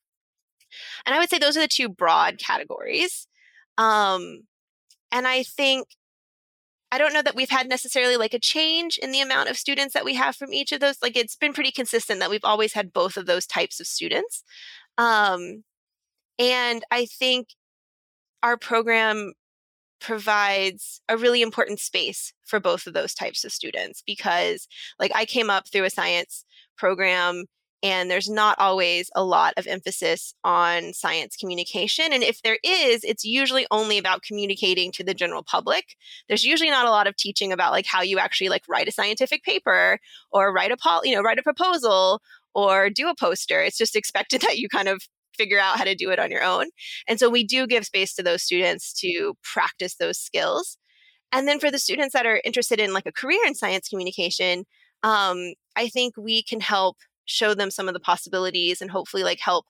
and 1.05 1.15
i 1.15 1.19
would 1.19 1.29
say 1.29 1.39
those 1.39 1.57
are 1.57 1.61
the 1.61 1.69
two 1.69 1.89
broad 1.89 2.39
categories 2.39 3.27
um, 3.79 4.43
and 5.11 5.27
i 5.27 5.43
think 5.43 5.89
i 6.93 6.99
don't 6.99 7.13
know 7.13 7.23
that 7.23 7.35
we've 7.35 7.51
had 7.51 7.69
necessarily 7.69 8.17
like 8.17 8.35
a 8.35 8.39
change 8.39 8.99
in 8.99 9.11
the 9.11 9.21
amount 9.21 9.49
of 9.49 9.57
students 9.57 9.95
that 9.95 10.05
we 10.05 10.15
have 10.15 10.37
from 10.37 10.53
each 10.53 10.73
of 10.73 10.81
those 10.81 10.97
like 11.03 11.17
it's 11.17 11.37
been 11.37 11.53
pretty 11.53 11.73
consistent 11.73 12.21
that 12.21 12.31
we've 12.31 12.45
always 12.45 12.75
had 12.75 12.93
both 12.93 13.17
of 13.17 13.27
those 13.27 13.47
types 13.47 13.81
of 13.81 13.87
students 13.87 14.45
um, 14.99 15.65
and 16.39 16.85
i 16.91 17.05
think 17.07 17.49
our 18.43 18.57
program 18.57 19.33
provides 20.03 21.01
a 21.09 21.17
really 21.17 21.43
important 21.43 21.79
space 21.79 22.33
for 22.45 22.59
both 22.59 22.87
of 22.87 22.93
those 22.93 23.15
types 23.15 23.45
of 23.45 23.53
students 23.53 24.03
because 24.05 24.67
like 24.99 25.13
I 25.15 25.25
came 25.25 25.49
up 25.49 25.69
through 25.69 25.85
a 25.85 25.91
science 25.91 26.45
program 26.77 27.45
and 27.85 28.11
there's 28.11 28.29
not 28.29 28.59
always 28.59 29.11
a 29.15 29.25
lot 29.25 29.55
of 29.57 29.67
emphasis 29.67 30.35
on 30.45 30.93
science 30.93 31.37
communication 31.37 32.13
and 32.13 32.23
if 32.23 32.43
there 32.43 32.59
is 32.65 33.05
it's 33.05 33.25
usually 33.25 33.67
only 33.71 33.97
about 33.97 34.23
communicating 34.23 34.91
to 34.93 35.05
the 35.05 35.15
general 35.15 35.45
public. 35.45 35.97
There's 36.29 36.45
usually 36.45 36.71
not 36.71 36.87
a 36.87 36.91
lot 36.91 37.07
of 37.07 37.17
teaching 37.17 37.53
about 37.53 37.73
like 37.73 37.87
how 37.87 38.03
you 38.03 38.19
actually 38.19 38.49
like 38.49 38.65
write 38.69 38.89
a 38.89 38.93
scientific 38.93 39.45
paper 39.45 39.99
or 40.33 40.53
write 40.53 40.73
a 40.73 40.77
pol- 40.77 41.05
you 41.05 41.15
know 41.15 41.23
write 41.23 41.39
a 41.39 41.45
proposal 41.45 42.21
or 42.55 42.91
do 42.91 43.09
a 43.09 43.15
poster. 43.15 43.63
It's 43.63 43.79
just 43.79 43.97
expected 43.97 44.41
that 44.43 44.59
you 44.59 44.69
kind 44.69 44.89
of 44.89 45.03
figure 45.37 45.59
out 45.59 45.79
how 45.79 45.85
to 45.85 45.95
do 45.95 46.11
it 46.11 46.19
on 46.19 46.31
your 46.31 46.43
own. 46.43 46.67
And 47.09 47.19
so 47.19 47.29
we 47.29 47.45
do 47.45 47.67
give 47.67 47.85
space 47.85 48.15
to 48.15 48.23
those 48.23 48.43
students 48.43 48.93
to 49.01 49.35
practice 49.43 49.97
those 49.97 50.19
skills. 50.19 50.79
And 51.33 51.49
then 51.49 51.59
for 51.59 51.71
the 51.71 51.79
students 51.79 52.13
that 52.13 52.27
are 52.27 52.43
interested 52.45 52.79
in 52.79 52.93
like 52.93 53.07
a 53.07 53.13
career 53.13 53.41
in 53.47 53.55
science 53.55 53.89
communication, 53.89 54.65
um, 55.03 55.55
I 55.77 55.89
think 55.89 56.15
we 56.17 56.43
can 56.43 56.61
help 56.61 56.99
show 57.25 57.55
them 57.55 57.71
some 57.71 57.89
of 57.89 57.95
the 57.95 58.01
possibilities 58.01 58.81
and 58.81 58.91
hopefully 58.91 59.25
like 59.25 59.41
help 59.41 59.67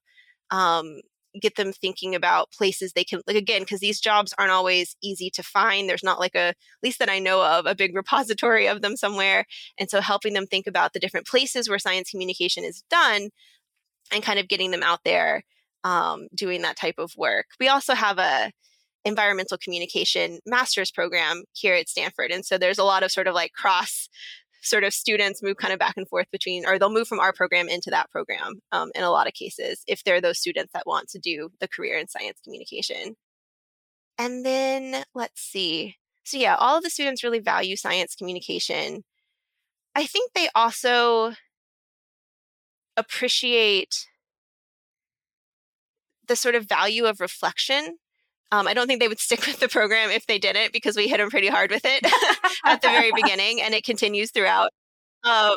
um, 0.51 1.01
get 1.41 1.57
them 1.57 1.73
thinking 1.73 2.15
about 2.15 2.51
places 2.53 2.93
they 2.93 3.05
can 3.05 3.21
like 3.27 3.37
again 3.37 3.63
because 3.63 3.81
these 3.81 4.01
jobs 4.01 4.35
aren't 4.39 4.53
always 4.53 4.97
easy 5.03 5.31
to 5.31 5.43
find 5.43 5.89
there's 5.89 6.05
not 6.05 6.21
like 6.21 6.35
a 6.35 6.49
at 6.49 6.57
least 6.83 6.99
that 6.99 7.09
i 7.09 7.19
know 7.19 7.43
of 7.43 7.65
a 7.67 7.75
big 7.75 7.95
repository 7.97 8.67
of 8.67 8.83
them 8.83 8.97
somewhere 8.97 9.47
and 9.79 9.89
so 9.89 10.01
helping 10.01 10.35
them 10.35 10.47
think 10.47 10.67
about 10.67 10.93
the 10.93 11.01
different 11.01 11.27
places 11.27 11.69
where 11.69 11.79
science 11.79 12.11
communication 12.11 12.65
is 12.65 12.83
done 12.91 13.31
and 14.13 14.23
kind 14.23 14.39
of 14.39 14.49
getting 14.49 14.71
them 14.71 14.83
out 14.83 15.01
there 15.05 15.43
um, 15.85 16.29
doing 16.35 16.63
that 16.63 16.77
type 16.77 16.97
of 16.99 17.13
work. 17.17 17.47
We 17.59 17.69
also 17.69 17.95
have 17.95 18.19
a 18.19 18.53
environmental 19.05 19.59
communication 19.59 20.39
master's 20.47 20.93
program 20.93 21.43
here 21.53 21.75
at 21.75 21.89
Stanford, 21.89 22.31
and 22.31 22.45
so 22.45 22.59
there's 22.59 22.79
a 22.79 22.85
lot 22.85 23.03
of 23.03 23.11
sort 23.11 23.27
of 23.27 23.35
like 23.35 23.53
cross 23.53 24.09
sort 24.63 24.85
of 24.85 24.95
students 24.95 25.43
move 25.43 25.57
kind 25.57 25.73
of 25.73 25.79
back 25.79 25.97
and 25.97 26.09
forth 26.09 26.27
between, 26.31 26.65
or 26.65 26.79
they'll 26.79 26.93
move 26.93 27.09
from 27.09 27.21
our 27.21 27.33
program 27.33 27.69
into 27.69 27.91
that 27.91 28.11
program 28.11 28.61
um, 28.71 28.91
in 28.95 29.03
a 29.03 29.11
lot 29.11 29.27
of 29.27 29.35
cases 29.35 29.83
if 29.87 30.05
they're 30.05 30.21
those 30.21 30.39
students 30.39 30.73
that 30.73 30.87
want 30.87 31.09
to 31.09 31.19
do 31.19 31.51
the 31.61 31.69
career 31.69 31.99
in 31.99 32.09
science 32.09 32.39
communication. 32.45 33.17
And 34.19 34.47
then 34.47 35.05
let's 35.15 35.41
see. 35.41 35.97
So, 36.25 36.37
yeah, 36.37 36.55
all 36.55 36.77
of 36.77 36.85
the 36.85 36.91
students 36.91 37.25
really 37.25 37.41
value 37.41 37.77
science 37.77 38.15
communication. 38.15 39.03
I 39.95 40.07
think 40.07 40.33
they 40.33 40.49
also 40.55 41.33
appreciate 42.97 44.07
the 46.29 46.37
sort 46.37 46.55
of 46.55 46.69
value 46.69 47.05
of 47.07 47.21
reflection. 47.21 47.99
Um, 48.51 48.67
I 48.67 48.75
don't 48.75 48.87
think 48.87 49.01
they 49.01 49.09
would 49.09 49.21
stick 49.29 49.47
with 49.47 49.61
the 49.61 49.69
program 49.69 50.11
if 50.11 50.27
they 50.27 50.39
didn't 50.39 50.73
because 50.73 50.97
we 50.97 51.09
hit 51.09 51.19
them 51.19 51.31
pretty 51.31 51.49
hard 51.49 51.71
with 51.71 51.85
it 51.85 52.05
at 52.65 52.83
the 52.83 52.89
very 52.89 53.13
beginning 53.15 53.61
and 53.61 53.75
it 53.75 53.85
continues 53.85 54.31
throughout. 54.31 54.71
Um, 55.25 55.57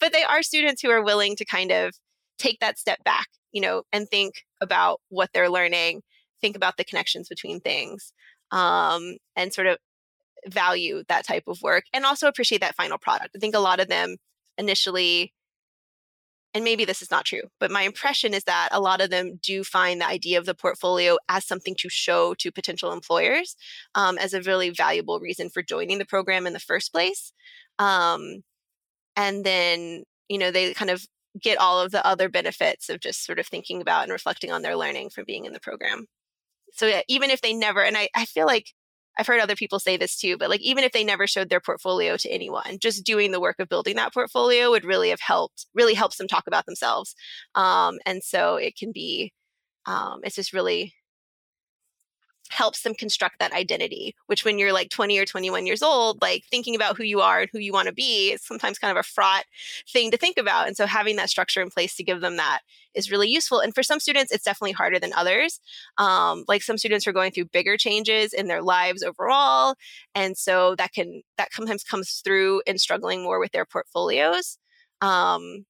but 0.00 0.12
they 0.12 0.22
are 0.22 0.42
students 0.42 0.82
who 0.82 0.90
are 0.90 1.02
willing 1.02 1.36
to 1.36 1.44
kind 1.44 1.70
of 1.70 1.94
take 2.38 2.60
that 2.60 2.78
step 2.78 3.02
back, 3.04 3.26
you 3.52 3.60
know, 3.60 3.84
and 3.92 4.08
think 4.08 4.34
about 4.60 5.00
what 5.08 5.30
they're 5.32 5.48
learning, 5.48 6.02
think 6.40 6.56
about 6.56 6.76
the 6.76 6.84
connections 6.84 7.28
between 7.28 7.60
things, 7.60 8.12
um, 8.50 9.16
and 9.34 9.52
sort 9.52 9.66
of 9.66 9.78
value 10.46 11.02
that 11.08 11.26
type 11.26 11.44
of 11.46 11.62
work 11.62 11.84
and 11.94 12.04
also 12.04 12.28
appreciate 12.28 12.60
that 12.60 12.76
final 12.76 12.98
product. 12.98 13.30
I 13.34 13.38
think 13.38 13.54
a 13.54 13.60
lot 13.60 13.80
of 13.80 13.88
them 13.88 14.16
initially 14.58 15.32
and 16.54 16.62
maybe 16.62 16.84
this 16.84 17.02
is 17.02 17.10
not 17.10 17.24
true, 17.24 17.42
but 17.58 17.72
my 17.72 17.82
impression 17.82 18.32
is 18.32 18.44
that 18.44 18.68
a 18.70 18.80
lot 18.80 19.00
of 19.00 19.10
them 19.10 19.40
do 19.42 19.64
find 19.64 20.00
the 20.00 20.06
idea 20.06 20.38
of 20.38 20.46
the 20.46 20.54
portfolio 20.54 21.16
as 21.28 21.44
something 21.44 21.74
to 21.80 21.88
show 21.88 22.32
to 22.34 22.52
potential 22.52 22.92
employers 22.92 23.56
um, 23.96 24.16
as 24.18 24.32
a 24.32 24.40
really 24.40 24.70
valuable 24.70 25.18
reason 25.18 25.50
for 25.50 25.62
joining 25.62 25.98
the 25.98 26.04
program 26.04 26.46
in 26.46 26.52
the 26.52 26.60
first 26.60 26.92
place. 26.92 27.32
Um, 27.80 28.44
and 29.16 29.44
then, 29.44 30.04
you 30.28 30.38
know, 30.38 30.52
they 30.52 30.72
kind 30.74 30.92
of 30.92 31.04
get 31.42 31.58
all 31.58 31.80
of 31.80 31.90
the 31.90 32.06
other 32.06 32.28
benefits 32.28 32.88
of 32.88 33.00
just 33.00 33.26
sort 33.26 33.40
of 33.40 33.46
thinking 33.48 33.80
about 33.80 34.04
and 34.04 34.12
reflecting 34.12 34.52
on 34.52 34.62
their 34.62 34.76
learning 34.76 35.10
from 35.10 35.24
being 35.26 35.46
in 35.46 35.52
the 35.52 35.60
program. 35.60 36.06
So 36.72 36.86
yeah, 36.86 37.02
even 37.08 37.30
if 37.30 37.40
they 37.40 37.52
never, 37.52 37.82
and 37.82 37.96
I, 37.96 38.08
I 38.14 38.26
feel 38.26 38.46
like 38.46 38.72
I've 39.18 39.26
heard 39.26 39.40
other 39.40 39.56
people 39.56 39.78
say 39.78 39.96
this 39.96 40.16
too, 40.16 40.36
but 40.36 40.50
like 40.50 40.60
even 40.60 40.84
if 40.84 40.92
they 40.92 41.04
never 41.04 41.26
showed 41.26 41.48
their 41.48 41.60
portfolio 41.60 42.16
to 42.16 42.28
anyone, 42.28 42.78
just 42.80 43.04
doing 43.04 43.30
the 43.30 43.40
work 43.40 43.56
of 43.58 43.68
building 43.68 43.96
that 43.96 44.12
portfolio 44.12 44.70
would 44.70 44.84
really 44.84 45.10
have 45.10 45.20
helped, 45.20 45.66
really 45.74 45.94
helps 45.94 46.16
them 46.16 46.28
talk 46.28 46.44
about 46.46 46.66
themselves. 46.66 47.14
Um, 47.54 47.98
and 48.06 48.22
so 48.22 48.56
it 48.56 48.76
can 48.76 48.92
be, 48.92 49.32
um, 49.86 50.20
it's 50.24 50.36
just 50.36 50.52
really 50.52 50.94
helps 52.54 52.82
them 52.82 52.94
construct 52.94 53.40
that 53.40 53.52
identity, 53.52 54.14
which 54.26 54.44
when 54.44 54.58
you're 54.58 54.72
like 54.72 54.88
20 54.88 55.18
or 55.18 55.24
21 55.24 55.66
years 55.66 55.82
old, 55.82 56.22
like 56.22 56.44
thinking 56.50 56.74
about 56.74 56.96
who 56.96 57.02
you 57.02 57.20
are 57.20 57.40
and 57.40 57.50
who 57.52 57.58
you 57.58 57.72
want 57.72 57.88
to 57.88 57.94
be 57.94 58.32
is 58.32 58.42
sometimes 58.42 58.78
kind 58.78 58.90
of 58.90 58.96
a 58.96 59.02
fraught 59.02 59.44
thing 59.92 60.10
to 60.10 60.16
think 60.16 60.38
about. 60.38 60.66
And 60.66 60.76
so 60.76 60.86
having 60.86 61.16
that 61.16 61.30
structure 61.30 61.60
in 61.60 61.70
place 61.70 61.96
to 61.96 62.04
give 62.04 62.20
them 62.20 62.36
that 62.36 62.60
is 62.94 63.10
really 63.10 63.28
useful. 63.28 63.58
And 63.58 63.74
for 63.74 63.82
some 63.82 63.98
students, 63.98 64.30
it's 64.30 64.44
definitely 64.44 64.72
harder 64.72 65.00
than 65.00 65.12
others. 65.14 65.60
Um, 65.98 66.44
like 66.46 66.62
some 66.62 66.78
students 66.78 67.06
are 67.06 67.12
going 67.12 67.32
through 67.32 67.46
bigger 67.46 67.76
changes 67.76 68.32
in 68.32 68.46
their 68.46 68.62
lives 68.62 69.02
overall. 69.02 69.74
And 70.14 70.36
so 70.36 70.76
that 70.76 70.92
can, 70.92 71.22
that 71.36 71.52
sometimes 71.52 71.82
comes 71.82 72.22
through 72.24 72.62
in 72.66 72.78
struggling 72.78 73.22
more 73.22 73.40
with 73.40 73.52
their 73.52 73.66
portfolios. 73.66 74.58
Um, 75.00 75.66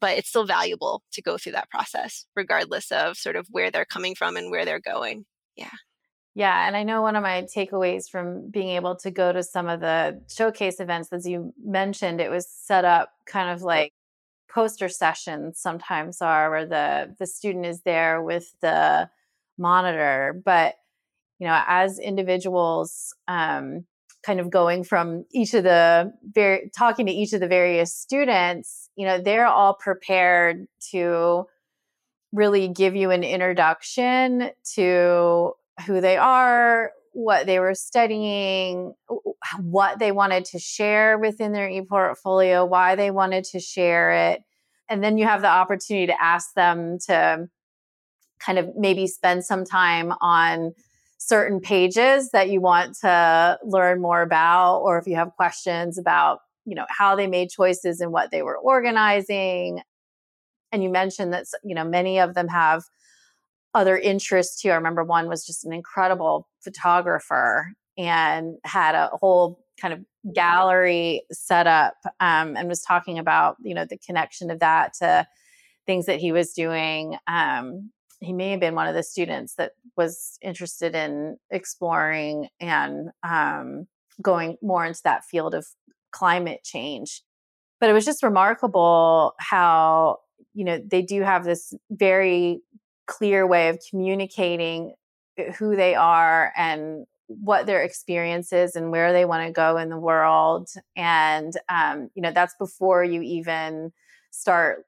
but 0.00 0.16
it's 0.16 0.30
still 0.30 0.46
valuable 0.46 1.02
to 1.12 1.22
go 1.22 1.38
through 1.38 1.52
that 1.52 1.70
process, 1.70 2.26
regardless 2.34 2.90
of 2.90 3.16
sort 3.16 3.36
of 3.36 3.46
where 3.50 3.70
they're 3.70 3.84
coming 3.84 4.14
from 4.14 4.36
and 4.36 4.50
where 4.50 4.64
they're 4.64 4.80
going. 4.80 5.26
Yeah. 5.54 5.70
Yeah, 6.34 6.66
and 6.66 6.76
I 6.76 6.82
know 6.82 7.00
one 7.02 7.14
of 7.14 7.22
my 7.22 7.42
takeaways 7.42 8.10
from 8.10 8.50
being 8.50 8.70
able 8.70 8.96
to 8.96 9.10
go 9.10 9.32
to 9.32 9.42
some 9.42 9.68
of 9.68 9.80
the 9.80 10.20
showcase 10.28 10.80
events, 10.80 11.12
as 11.12 11.28
you 11.28 11.54
mentioned, 11.64 12.20
it 12.20 12.30
was 12.30 12.48
set 12.48 12.84
up 12.84 13.10
kind 13.24 13.50
of 13.50 13.62
like 13.62 13.92
poster 14.54 14.88
sessions 14.88 15.58
sometimes 15.58 16.22
are 16.22 16.50
where 16.50 16.66
the 16.66 17.14
the 17.18 17.26
student 17.26 17.66
is 17.66 17.82
there 17.82 18.22
with 18.22 18.54
the 18.60 19.08
monitor 19.58 20.40
but 20.44 20.74
you 21.40 21.46
know 21.46 21.60
as 21.66 21.98
individuals 21.98 23.14
um, 23.26 23.84
kind 24.24 24.38
of 24.38 24.50
going 24.50 24.84
from 24.84 25.24
each 25.32 25.54
of 25.54 25.64
the 25.64 26.12
very 26.22 26.70
talking 26.76 27.06
to 27.06 27.12
each 27.12 27.32
of 27.32 27.40
the 27.40 27.48
various 27.48 27.92
students 27.92 28.88
you 28.96 29.04
know 29.04 29.20
they're 29.20 29.46
all 29.46 29.74
prepared 29.74 30.66
to 30.92 31.44
really 32.32 32.68
give 32.68 32.94
you 32.94 33.10
an 33.10 33.24
introduction 33.24 34.50
to 34.74 35.52
who 35.86 36.00
they 36.00 36.16
are, 36.16 36.92
what 37.12 37.46
they 37.46 37.60
were 37.60 37.74
studying, 37.74 38.94
what 39.60 39.98
they 39.98 40.12
wanted 40.12 40.44
to 40.46 40.58
share 40.58 41.18
within 41.18 41.52
their 41.52 41.68
e-portfolio, 41.68 42.64
why 42.64 42.96
they 42.96 43.10
wanted 43.10 43.44
to 43.44 43.60
share 43.60 44.30
it. 44.30 44.42
And 44.88 45.02
then 45.02 45.16
you 45.16 45.24
have 45.24 45.40
the 45.40 45.48
opportunity 45.48 46.06
to 46.08 46.22
ask 46.22 46.54
them 46.54 46.98
to 47.06 47.48
kind 48.38 48.58
of 48.58 48.76
maybe 48.76 49.06
spend 49.06 49.44
some 49.44 49.64
time 49.64 50.12
on 50.20 50.74
certain 51.18 51.60
pages 51.60 52.30
that 52.32 52.50
you 52.50 52.60
want 52.60 52.96
to 53.00 53.58
learn 53.64 54.00
more 54.00 54.20
about 54.22 54.80
or 54.80 54.98
if 54.98 55.06
you 55.06 55.16
have 55.16 55.30
questions 55.36 55.98
about, 55.98 56.40
you 56.66 56.74
know, 56.74 56.84
how 56.88 57.16
they 57.16 57.26
made 57.26 57.48
choices 57.48 58.00
and 58.00 58.12
what 58.12 58.30
they 58.30 58.42
were 58.42 58.58
organizing. 58.58 59.80
And 60.72 60.82
you 60.82 60.90
mentioned 60.90 61.32
that 61.32 61.46
you 61.62 61.74
know 61.74 61.84
many 61.84 62.18
of 62.18 62.34
them 62.34 62.48
have 62.48 62.82
other 63.74 63.96
interests 63.96 64.60
too. 64.60 64.70
I 64.70 64.74
remember 64.74 65.04
one 65.04 65.28
was 65.28 65.44
just 65.44 65.64
an 65.64 65.72
incredible 65.72 66.48
photographer 66.62 67.72
and 67.96 68.56
had 68.64 68.94
a 68.94 69.10
whole 69.12 69.64
kind 69.80 69.94
of 69.94 70.00
gallery 70.32 71.22
set 71.32 71.66
up 71.66 71.96
um, 72.20 72.56
and 72.56 72.68
was 72.68 72.80
talking 72.80 73.18
about 73.18 73.56
you 73.62 73.74
know 73.74 73.84
the 73.84 73.98
connection 73.98 74.50
of 74.50 74.60
that 74.60 74.94
to 74.94 75.26
things 75.86 76.06
that 76.06 76.18
he 76.18 76.32
was 76.32 76.52
doing 76.52 77.16
um, 77.26 77.90
he 78.20 78.32
may 78.32 78.50
have 78.50 78.60
been 78.60 78.74
one 78.74 78.86
of 78.86 78.94
the 78.94 79.02
students 79.02 79.56
that 79.56 79.72
was 79.96 80.38
interested 80.40 80.94
in 80.94 81.36
exploring 81.50 82.48
and 82.60 83.10
um, 83.22 83.86
going 84.22 84.56
more 84.62 84.86
into 84.86 85.00
that 85.04 85.24
field 85.24 85.54
of 85.54 85.66
climate 86.12 86.60
change 86.64 87.22
but 87.80 87.90
it 87.90 87.92
was 87.92 88.04
just 88.04 88.22
remarkable 88.22 89.34
how 89.38 90.18
you 90.54 90.64
know 90.64 90.80
they 90.86 91.02
do 91.02 91.22
have 91.22 91.44
this 91.44 91.74
very 91.90 92.60
clear 93.06 93.46
way 93.46 93.68
of 93.68 93.78
communicating 93.90 94.94
uh, 95.38 95.52
who 95.52 95.76
they 95.76 95.94
are 95.94 96.52
and 96.56 97.06
what 97.26 97.66
their 97.66 97.82
experience 97.82 98.52
is 98.52 98.76
and 98.76 98.90
where 98.90 99.12
they 99.12 99.24
want 99.24 99.46
to 99.46 99.52
go 99.52 99.78
in 99.78 99.88
the 99.88 99.98
world 99.98 100.68
and 100.96 101.54
um, 101.70 102.10
you 102.14 102.22
know 102.22 102.30
that's 102.30 102.54
before 102.58 103.02
you 103.02 103.22
even 103.22 103.92
start 104.30 104.84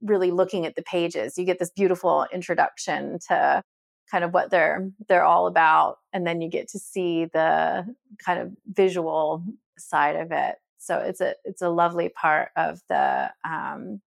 really 0.00 0.30
looking 0.30 0.66
at 0.66 0.76
the 0.76 0.82
pages. 0.82 1.36
You 1.36 1.44
get 1.44 1.58
this 1.58 1.70
beautiful 1.70 2.26
introduction 2.32 3.18
to 3.28 3.62
kind 4.10 4.22
of 4.22 4.32
what 4.32 4.50
they're 4.50 4.90
they're 5.08 5.24
all 5.24 5.46
about 5.46 5.98
and 6.12 6.26
then 6.26 6.40
you 6.40 6.48
get 6.48 6.68
to 6.68 6.78
see 6.78 7.24
the 7.24 7.86
kind 8.24 8.40
of 8.40 8.52
visual 8.72 9.42
side 9.78 10.16
of 10.16 10.30
it. 10.30 10.56
So 10.78 10.98
it's 10.98 11.20
a 11.20 11.34
it's 11.44 11.62
a 11.62 11.70
lovely 11.70 12.10
part 12.10 12.50
of 12.56 12.80
the 12.88 13.32
um, 13.44 14.00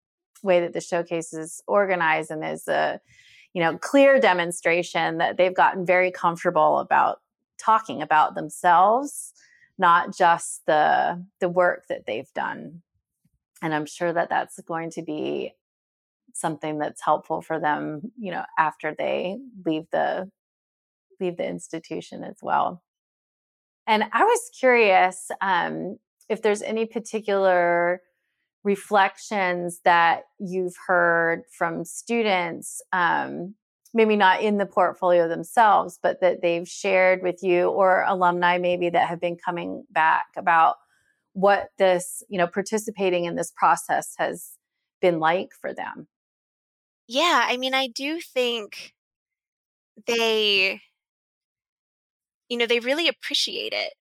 way 0.44 0.60
that 0.62 0.74
the 0.74 0.82
showcase 0.82 1.34
is 1.34 1.62
organized 1.66 2.30
and 2.30 2.44
is 2.46 2.68
a 2.68 3.00
you 3.56 3.62
know 3.62 3.78
clear 3.80 4.20
demonstration 4.20 5.18
that 5.18 5.38
they've 5.38 5.56
gotten 5.56 5.86
very 5.86 6.12
comfortable 6.12 6.78
about 6.78 7.22
talking 7.58 8.04
about 8.04 8.36
themselves 8.36 9.34
not 9.78 10.16
just 10.16 10.62
the 10.68 11.26
the 11.40 11.50
work 11.50 11.86
that 11.90 12.06
they've 12.06 12.32
done. 12.36 12.82
And 13.62 13.74
i'm 13.74 13.86
sure 13.86 14.14
that 14.14 14.30
that's 14.30 14.60
going 14.62 14.92
to 14.92 15.02
be 15.02 15.54
something 16.34 16.78
that's 16.78 17.02
helpful 17.02 17.42
for 17.42 17.60
them 17.60 18.12
you 18.18 18.32
know 18.32 18.44
after 18.60 18.94
they 18.96 19.38
leave 19.66 19.86
the 19.92 20.30
leave 21.20 21.38
the 21.38 21.48
institution 21.48 22.24
as 22.24 22.36
well. 22.42 22.84
And 23.88 24.04
i 24.12 24.24
was 24.24 24.52
curious 24.60 25.32
um, 25.42 25.98
if 26.28 26.42
there's 26.42 26.62
any 26.62 26.86
particular 26.86 28.02
reflections 28.66 29.80
that 29.86 30.24
you've 30.40 30.76
heard 30.88 31.44
from 31.58 31.86
students 31.86 32.82
um, 32.92 33.54
maybe 33.94 34.18
not 34.18 34.42
in 34.42 34.58
the 34.58 34.66
portfolio 34.66 35.30
themselves, 35.30 35.98
but 36.04 36.20
that 36.20 36.42
they've 36.42 36.68
shared 36.68 37.24
with 37.24 37.42
you 37.42 37.70
or 37.70 38.04
alumni 38.06 38.58
maybe 38.58 38.90
that 38.90 39.08
have 39.08 39.22
been 39.22 39.38
coming 39.38 39.86
back 39.90 40.26
about 40.36 40.76
what 41.32 41.70
this, 41.78 42.22
you 42.28 42.38
know, 42.38 42.48
participating 42.48 43.24
in 43.24 43.36
this 43.36 43.54
process 43.56 44.14
has 44.18 44.52
been 45.00 45.20
like 45.20 45.50
for 45.62 45.74
them. 45.74 46.08
Yeah, 47.08 47.46
I 47.48 47.56
mean, 47.56 47.74
I 47.74 47.88
do 47.88 48.20
think 48.20 48.94
they, 50.08 50.82
you 52.50 52.58
know, 52.58 52.66
they 52.66 52.80
really 52.80 53.08
appreciate 53.08 53.72
it 53.72 53.94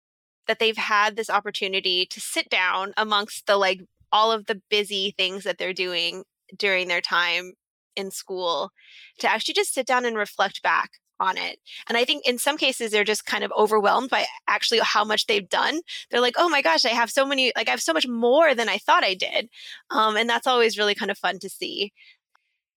that 0.47 0.59
they've 0.59 0.77
had 0.77 1.17
this 1.17 1.31
opportunity 1.31 2.07
to 2.07 2.21
sit 2.21 2.49
down 2.49 2.93
amongst 2.97 3.47
the 3.47 3.57
like 3.57 3.81
all 4.15 4.33
of 4.33 4.47
the 4.47 4.63
busy 4.71 5.13
things 5.19 5.45
that 5.45 5.59
they're 5.59 5.75
doing 5.75 6.23
during 6.57 6.89
their 6.89 7.03
time 7.03 7.53
in 7.97 8.11
school 8.11 8.71
to 9.19 9.31
actually 9.31 9.55
just 9.55 9.75
sit 9.75 9.87
down 9.87 10.05
and 10.05 10.17
reflect 10.17 10.63
back 10.63 10.93
on 11.21 11.37
it. 11.37 11.59
And 11.89 11.99
I 11.99 12.05
think 12.05 12.27
in 12.27 12.39
some 12.39 12.57
cases 12.57 12.91
they're 12.91 13.05
just 13.05 13.27
kind 13.27 13.45
of 13.45 13.53
overwhelmed 13.57 14.11
by 14.11 14.27
actually 14.49 14.81
how 14.83 15.05
much 15.05 15.27
they've 15.27 15.49
done. 15.49 15.81
They're 16.11 16.21
like, 16.21 16.35
oh 16.37 16.49
my 16.49 16.63
gosh, 16.63 16.85
I 16.85 16.91
have 16.91 17.11
so 17.11 17.27
many, 17.27 17.53
like 17.57 17.69
I 17.69 17.73
have 17.73 17.83
so 17.83 17.93
much 17.93 18.09
more 18.09 18.55
than 18.55 18.69
I 18.69 18.79
thought 18.79 19.05
I 19.05 19.15
did. 19.15 19.49
Um, 19.91 20.17
and 20.17 20.29
that's 20.29 20.47
always 20.47 20.79
really 20.79 20.95
kind 20.95 21.11
of 21.11 21.19
fun 21.19 21.39
to 21.41 21.49
see. 21.49 21.93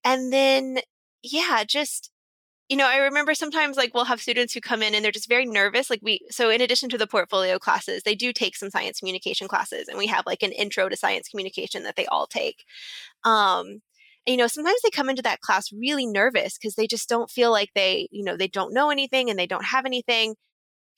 And 0.04 0.34
then, 0.34 0.80
yeah, 1.24 1.64
just, 1.68 2.12
you 2.70 2.76
know, 2.76 2.88
I 2.88 2.98
remember 2.98 3.34
sometimes 3.34 3.78
like 3.78 3.94
we'll 3.94 4.06
have 4.06 4.22
students 4.22 4.54
who 4.54 4.60
come 4.60 4.84
in 4.84 4.94
and 4.94 5.04
they're 5.04 5.12
just 5.12 5.30
very 5.30 5.46
nervous. 5.46 5.90
Like 5.90 6.02
we, 6.04 6.20
so 6.30 6.50
in 6.50 6.60
addition 6.60 6.90
to 6.90 6.98
the 6.98 7.08
portfolio 7.08 7.58
classes, 7.58 8.04
they 8.04 8.16
do 8.16 8.34
take 8.34 8.56
some 8.56 8.70
science 8.70 9.00
communication 9.00 9.48
classes 9.48 9.88
and 9.88 9.98
we 9.98 10.08
have 10.08 10.26
like 10.26 10.44
an 10.44 10.52
intro 10.52 10.90
to 10.90 10.98
science 10.98 11.30
communication 11.30 11.84
that 11.84 11.96
they 11.96 12.06
all 12.08 12.28
take. 12.28 12.66
Um, 13.24 13.82
you 14.26 14.36
know, 14.36 14.48
sometimes 14.48 14.82
they 14.84 14.90
come 14.90 15.10
into 15.10 15.22
that 15.22 15.40
class 15.40 15.72
really 15.72 16.06
nervous 16.06 16.58
because 16.58 16.76
they 16.76 16.88
just 16.88 17.08
don't 17.08 17.32
feel 17.32 17.52
like 17.52 17.70
they, 17.74 18.10
you 18.12 18.24
know, 18.24 18.36
they 18.36 18.50
don't 18.50 18.74
know 18.74 18.90
anything 18.90 19.30
and 19.30 19.40
they 19.40 19.48
don't 19.48 19.66
have 19.66 19.86
anything. 19.86 20.36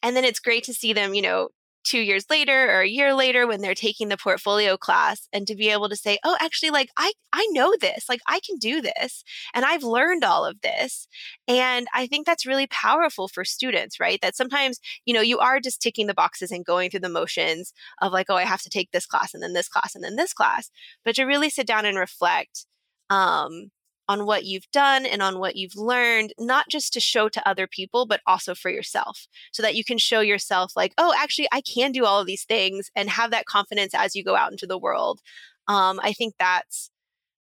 And 0.01 0.15
then 0.15 0.25
it's 0.25 0.39
great 0.39 0.63
to 0.63 0.73
see 0.73 0.93
them, 0.93 1.13
you 1.13 1.21
know, 1.21 1.49
two 1.83 1.99
years 1.99 2.25
later 2.29 2.69
or 2.71 2.81
a 2.81 2.87
year 2.87 3.13
later 3.13 3.47
when 3.47 3.61
they're 3.61 3.73
taking 3.73 4.09
the 4.09 4.17
portfolio 4.17 4.77
class 4.77 5.27
and 5.31 5.47
to 5.47 5.55
be 5.55 5.69
able 5.69 5.89
to 5.89 5.95
say 5.95 6.17
oh 6.23 6.35
actually 6.41 6.69
like 6.69 6.89
i 6.97 7.13
i 7.33 7.47
know 7.51 7.73
this 7.79 8.05
like 8.09 8.19
i 8.27 8.39
can 8.45 8.57
do 8.57 8.81
this 8.81 9.23
and 9.53 9.65
i've 9.65 9.83
learned 9.83 10.23
all 10.23 10.45
of 10.45 10.59
this 10.61 11.07
and 11.47 11.87
i 11.93 12.05
think 12.05 12.25
that's 12.25 12.45
really 12.45 12.67
powerful 12.67 13.27
for 13.27 13.45
students 13.45 13.99
right? 13.99 14.19
That 14.21 14.35
sometimes 14.35 14.79
you 15.05 15.13
know 15.13 15.21
you 15.21 15.39
are 15.39 15.59
just 15.59 15.81
ticking 15.81 16.07
the 16.07 16.13
boxes 16.13 16.51
and 16.51 16.65
going 16.65 16.89
through 16.89 17.01
the 17.01 17.09
motions 17.09 17.73
of 18.01 18.11
like 18.11 18.27
oh 18.29 18.35
i 18.35 18.43
have 18.43 18.61
to 18.61 18.69
take 18.69 18.91
this 18.91 19.05
class 19.05 19.33
and 19.33 19.41
then 19.41 19.53
this 19.53 19.67
class 19.67 19.95
and 19.95 20.03
then 20.03 20.15
this 20.15 20.33
class 20.33 20.69
but 21.05 21.15
to 21.15 21.23
really 21.23 21.49
sit 21.49 21.67
down 21.67 21.85
and 21.85 21.97
reflect 21.97 22.65
um, 23.09 23.71
on 24.09 24.25
what 24.25 24.43
you've 24.43 24.69
done 24.73 25.05
and 25.05 25.21
on 25.21 25.39
what 25.39 25.55
you've 25.55 25.75
learned, 25.75 26.33
not 26.39 26.67
just 26.67 26.91
to 26.93 26.99
show 26.99 27.29
to 27.29 27.47
other 27.47 27.67
people, 27.67 28.07
but 28.07 28.21
also 28.25 28.55
for 28.55 28.71
yourself, 28.71 29.27
so 29.53 29.61
that 29.61 29.75
you 29.75 29.83
can 29.83 29.99
show 29.99 30.19
yourself, 30.19 30.73
like, 30.75 30.93
oh, 30.97 31.13
actually, 31.15 31.47
I 31.51 31.61
can 31.61 31.91
do 31.91 32.05
all 32.05 32.19
of 32.19 32.27
these 32.27 32.43
things 32.43 32.89
and 32.95 33.09
have 33.09 33.29
that 33.31 33.45
confidence 33.45 33.93
as 33.93 34.15
you 34.15 34.23
go 34.23 34.35
out 34.35 34.51
into 34.51 34.65
the 34.65 34.79
world. 34.79 35.21
Um, 35.67 35.99
I 36.03 36.11
think 36.13 36.33
that's 36.39 36.89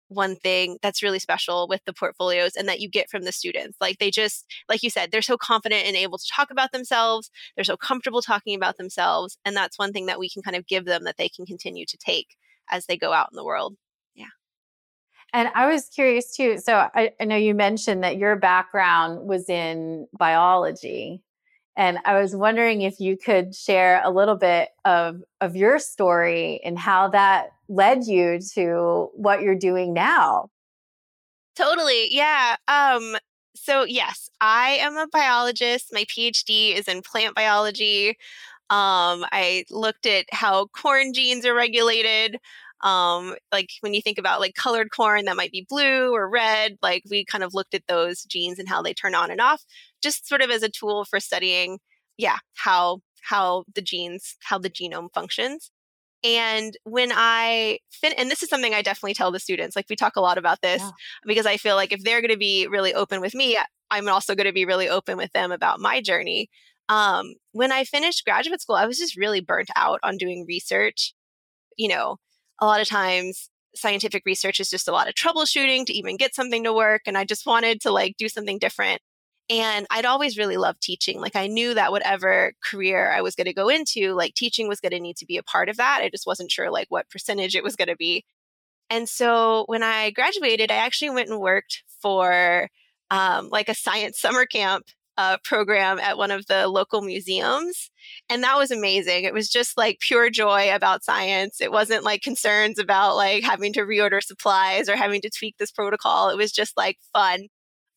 one 0.07 0.37
thing 0.37 0.77
that's 0.81 1.03
really 1.03 1.19
special 1.19 1.67
with 1.67 1.81
the 1.85 1.93
portfolios 1.93 2.55
and 2.55 2.67
that 2.69 2.79
you 2.79 2.89
get 2.89 3.09
from 3.09 3.23
the 3.23 3.31
students. 3.31 3.77
Like 3.81 3.97
they 3.97 4.11
just, 4.11 4.45
like 4.69 4.83
you 4.83 4.89
said, 4.89 5.11
they're 5.11 5.21
so 5.21 5.37
confident 5.37 5.85
and 5.85 5.97
able 5.97 6.17
to 6.17 6.31
talk 6.33 6.49
about 6.51 6.71
themselves. 6.71 7.29
They're 7.55 7.65
so 7.65 7.77
comfortable 7.77 8.21
talking 8.21 8.55
about 8.55 8.77
themselves. 8.77 9.37
And 9.43 9.55
that's 9.55 9.79
one 9.79 9.91
thing 9.91 10.05
that 10.05 10.19
we 10.19 10.29
can 10.29 10.43
kind 10.43 10.55
of 10.55 10.67
give 10.67 10.85
them 10.85 11.03
that 11.03 11.17
they 11.17 11.29
can 11.29 11.45
continue 11.45 11.85
to 11.87 11.97
take 11.97 12.37
as 12.71 12.85
they 12.85 12.95
go 12.95 13.11
out 13.11 13.29
in 13.31 13.35
the 13.35 13.43
world. 13.43 13.75
And 15.33 15.49
I 15.55 15.65
was 15.65 15.89
curious 15.89 16.35
too. 16.35 16.59
So 16.59 16.73
I, 16.93 17.11
I, 17.19 17.25
know 17.25 17.35
you 17.35 17.55
mentioned 17.55 18.03
that 18.03 18.17
your 18.17 18.35
background 18.35 19.27
was 19.27 19.49
in 19.49 20.07
biology. 20.13 21.23
And 21.75 21.97
I 22.05 22.21
was 22.21 22.35
wondering 22.35 22.83
if 22.83 22.99
you 22.99 23.17
could 23.17 23.55
share 23.55 23.99
a 24.03 24.11
little 24.11 24.35
bit 24.35 24.69
of, 24.85 25.21
of 25.41 25.55
your 25.55 25.79
story 25.79 26.61
and 26.63 26.77
how 26.77 27.07
that 27.09 27.49
led 27.67 28.05
you 28.05 28.39
to 28.53 29.09
what 29.15 29.41
you're 29.41 29.55
doing 29.55 29.91
now. 29.91 30.49
Totally. 31.55 32.13
Yeah. 32.13 32.55
Um, 32.67 33.15
so 33.55 33.85
yes, 33.85 34.29
I 34.39 34.77
am 34.81 34.97
a 34.97 35.07
biologist. 35.07 35.89
My 35.91 36.05
PhD 36.05 36.77
is 36.77 36.87
in 36.87 37.01
plant 37.01 37.33
biology. 37.33 38.09
Um, 38.69 39.25
I 39.31 39.65
looked 39.69 40.05
at 40.05 40.25
how 40.31 40.67
corn 40.67 41.13
genes 41.13 41.45
are 41.45 41.53
regulated. 41.53 42.39
Um, 42.83 43.35
like 43.51 43.69
when 43.79 43.93
you 43.93 44.01
think 44.01 44.17
about 44.17 44.41
like 44.41 44.55
colored 44.55 44.89
corn 44.91 45.25
that 45.25 45.37
might 45.37 45.51
be 45.51 45.65
blue 45.67 46.13
or 46.13 46.29
red, 46.29 46.77
like 46.81 47.03
we 47.09 47.23
kind 47.23 47.43
of 47.43 47.53
looked 47.53 47.73
at 47.73 47.87
those 47.87 48.23
genes 48.23 48.59
and 48.59 48.67
how 48.67 48.81
they 48.81 48.93
turn 48.93 49.15
on 49.15 49.31
and 49.31 49.39
off, 49.39 49.63
just 50.01 50.27
sort 50.27 50.41
of 50.41 50.49
as 50.49 50.63
a 50.63 50.69
tool 50.69 51.05
for 51.05 51.19
studying, 51.19 51.79
yeah, 52.17 52.37
how 52.55 52.99
how 53.23 53.63
the 53.73 53.81
genes, 53.81 54.35
how 54.43 54.57
the 54.57 54.69
genome 54.69 55.07
functions. 55.13 55.71
And 56.25 56.77
when 56.83 57.11
I 57.13 57.79
fin, 57.91 58.13
and 58.17 58.29
this 58.29 58.43
is 58.43 58.49
something 58.49 58.73
I 58.73 58.81
definitely 58.81 59.13
tell 59.13 59.31
the 59.31 59.39
students, 59.39 59.75
like 59.75 59.85
we 59.89 59.95
talk 59.95 60.15
a 60.15 60.21
lot 60.21 60.37
about 60.37 60.61
this 60.61 60.81
yeah. 60.81 60.91
because 61.25 61.45
I 61.45 61.57
feel 61.57 61.75
like 61.75 61.91
if 61.91 62.03
they're 62.03 62.21
going 62.21 62.31
to 62.31 62.37
be 62.37 62.67
really 62.67 62.93
open 62.93 63.19
with 63.21 63.33
me, 63.33 63.57
I'm 63.91 64.07
also 64.07 64.35
going 64.35 64.47
to 64.47 64.53
be 64.53 64.65
really 64.65 64.87
open 64.89 65.17
with 65.17 65.31
them 65.33 65.51
about 65.51 65.79
my 65.79 66.01
journey. 66.01 66.49
Um, 66.89 67.33
when 67.51 67.71
I 67.71 67.83
finished 67.83 68.25
graduate 68.25 68.61
school, 68.61 68.75
I 68.75 68.85
was 68.85 68.97
just 68.97 69.17
really 69.17 69.41
burnt 69.41 69.69
out 69.75 69.99
on 70.03 70.17
doing 70.17 70.45
research. 70.47 71.13
You 71.77 71.89
know, 71.89 72.17
a 72.63 72.65
lot 72.65 72.81
of 72.81 72.87
times 72.87 73.49
scientific 73.75 74.23
research 74.25 74.59
is 74.59 74.69
just 74.69 74.87
a 74.87 74.91
lot 74.91 75.09
of 75.09 75.15
troubleshooting 75.15 75.85
to 75.85 75.93
even 75.93 76.15
get 76.15 76.33
something 76.33 76.63
to 76.63 76.73
work. 76.73 77.01
And 77.05 77.17
I 77.17 77.25
just 77.25 77.45
wanted 77.45 77.81
to 77.81 77.91
like 77.91 78.15
do 78.17 78.29
something 78.29 78.57
different. 78.57 79.01
And 79.49 79.85
I'd 79.91 80.05
always 80.05 80.37
really 80.37 80.55
loved 80.55 80.81
teaching. 80.81 81.19
Like 81.19 81.35
I 81.35 81.47
knew 81.47 81.73
that 81.73 81.91
whatever 81.91 82.53
career 82.63 83.11
I 83.11 83.21
was 83.21 83.35
going 83.35 83.47
to 83.47 83.53
go 83.53 83.67
into, 83.67 84.13
like 84.13 84.35
teaching 84.35 84.69
was 84.69 84.79
going 84.79 84.93
to 84.93 84.99
need 84.99 85.17
to 85.17 85.25
be 85.25 85.37
a 85.37 85.43
part 85.43 85.67
of 85.67 85.75
that. 85.75 85.99
I 86.01 86.09
just 86.09 86.25
wasn't 86.25 86.51
sure 86.51 86.71
like 86.71 86.87
what 86.87 87.09
percentage 87.09 87.55
it 87.55 87.63
was 87.63 87.75
going 87.75 87.89
to 87.89 87.97
be. 87.97 88.23
And 88.89 89.09
so 89.09 89.65
when 89.67 89.83
I 89.83 90.11
graduated, 90.11 90.71
I 90.71 90.75
actually 90.75 91.09
went 91.09 91.29
and 91.29 91.39
worked 91.39 91.83
for 92.01 92.69
um, 93.11 93.49
like 93.49 93.67
a 93.67 93.75
science 93.75 94.21
summer 94.21 94.45
camp 94.45 94.85
uh, 95.17 95.37
program 95.43 95.99
at 95.99 96.17
one 96.17 96.31
of 96.31 96.45
the 96.47 96.67
local 96.67 97.01
museums. 97.01 97.89
And 98.29 98.43
that 98.43 98.57
was 98.57 98.71
amazing. 98.71 99.23
It 99.23 99.33
was 99.33 99.49
just 99.49 99.77
like 99.77 99.99
pure 99.99 100.29
joy 100.29 100.73
about 100.73 101.03
science. 101.03 101.61
It 101.61 101.71
wasn't 101.71 102.03
like 102.03 102.21
concerns 102.21 102.79
about 102.79 103.15
like 103.15 103.43
having 103.43 103.73
to 103.73 103.81
reorder 103.81 104.21
supplies 104.21 104.89
or 104.89 104.95
having 104.95 105.21
to 105.21 105.29
tweak 105.29 105.57
this 105.57 105.71
protocol. 105.71 106.29
It 106.29 106.37
was 106.37 106.51
just 106.51 106.75
like 106.75 106.97
fun. 107.13 107.47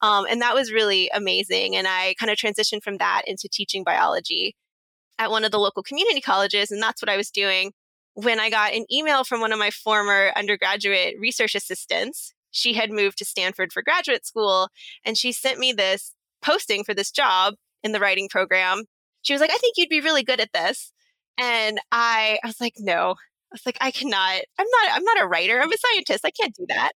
Um, 0.03 0.27
and 0.29 0.43
that 0.43 0.55
was 0.55 0.73
really 0.73 1.11
amazing. 1.15 1.75
And 1.75 1.87
I 1.89 2.15
kind 2.19 2.31
of 2.31 2.37
transitioned 2.37 2.83
from 2.83 2.99
that 2.99 3.23
into 3.27 3.49
teaching 3.51 3.83
biology 3.83 4.55
at 5.19 5.31
one 5.31 5.45
of 5.45 5.51
the 5.51 5.59
local 5.59 5.83
community 5.83 6.21
colleges. 6.21 6.71
And 6.71 6.83
that's 6.83 7.01
what 7.01 7.09
I 7.09 7.17
was 7.17 7.31
doing 7.31 7.73
when 8.15 8.41
I 8.41 8.51
got 8.51 8.75
an 8.75 8.85
email 8.93 9.25
from 9.25 9.41
one 9.41 9.53
of 9.53 9.59
my 9.59 9.71
former 9.71 10.33
undergraduate 10.37 11.15
research 11.19 11.55
assistants. 11.55 12.35
She 12.51 12.73
had 12.73 12.91
moved 12.91 13.19
to 13.19 13.25
Stanford 13.25 13.73
for 13.73 13.83
graduate 13.83 14.25
school, 14.25 14.69
and 15.05 15.19
she 15.19 15.33
sent 15.33 15.59
me 15.59 15.73
this 15.73 16.15
posting 16.47 16.85
for 16.85 16.95
this 16.95 17.11
job 17.11 17.55
in 17.83 17.93
the 17.93 18.01
writing 18.01 18.29
program. 18.29 18.85
She 19.23 19.35
was 19.35 19.41
like, 19.41 19.51
I 19.51 19.59
think 19.59 19.75
you'd 19.77 19.89
be 19.89 20.01
really 20.01 20.23
good 20.23 20.41
at 20.41 20.53
this. 20.55 20.93
And 21.39 21.79
I, 21.91 22.39
I 22.43 22.47
was 22.47 22.61
like, 22.61 22.75
no. 22.79 23.17
I 23.53 23.53
was 23.53 23.67
like, 23.67 23.77
I 23.81 23.91
cannot, 23.91 24.41
I'm 24.59 24.67
not, 24.67 24.93
I'm 24.93 25.05
not 25.05 25.23
a 25.23 25.27
writer. 25.27 25.61
I'm 25.61 25.73
a 25.73 25.77
scientist. 25.77 26.25
I 26.25 26.31
can't 26.31 26.55
do 26.55 26.67
that. 26.69 26.93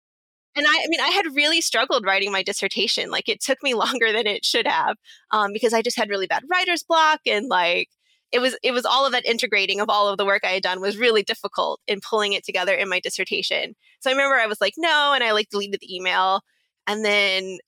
And 0.57 0.67
I, 0.67 0.71
I 0.71 0.87
mean, 0.89 1.01
I 1.01 1.09
had 1.09 1.35
really 1.35 1.61
struggled 1.61 2.05
writing 2.05 2.33
my 2.33 2.43
dissertation. 2.43 3.11
Like 3.11 3.29
it 3.29 3.41
took 3.41 3.63
me 3.63 3.75
longer 3.75 4.13
than 4.13 4.27
it 4.27 4.45
should 4.45 4.67
have 4.67 4.97
um, 5.31 5.53
because 5.53 5.73
I 5.73 5.83
just 5.83 5.97
had 5.97 6.11
really 6.11 6.27
bad 6.27 6.43
writer's 6.51 6.83
block 6.83 7.21
and 7.27 7.49
like 7.49 7.89
it 8.31 8.41
was 8.41 8.59
it 8.63 8.73
was 8.73 8.85
all 8.85 9.07
of 9.07 9.13
that 9.13 9.25
integrating 9.25 9.81
of 9.81 9.89
all 9.89 10.09
of 10.09 10.19
the 10.19 10.27
work 10.27 10.43
I 10.45 10.49
had 10.49 10.63
done 10.63 10.83
was 10.83 10.99
really 10.99 11.23
difficult 11.23 11.81
in 11.87 12.01
pulling 12.07 12.35
it 12.35 12.45
together 12.45 12.75
in 12.75 12.89
my 12.89 13.01
dissertation. 13.01 13.75
So 14.01 14.11
I 14.11 14.13
remember 14.13 14.37
I 14.37 14.47
was 14.47 14.61
like, 14.61 14.75
no, 14.77 15.13
and 15.15 15.25
I 15.25 15.33
like 15.33 15.49
deleted 15.49 15.81
the 15.81 15.95
email. 15.95 16.43
And 16.87 17.05
then 17.05 17.59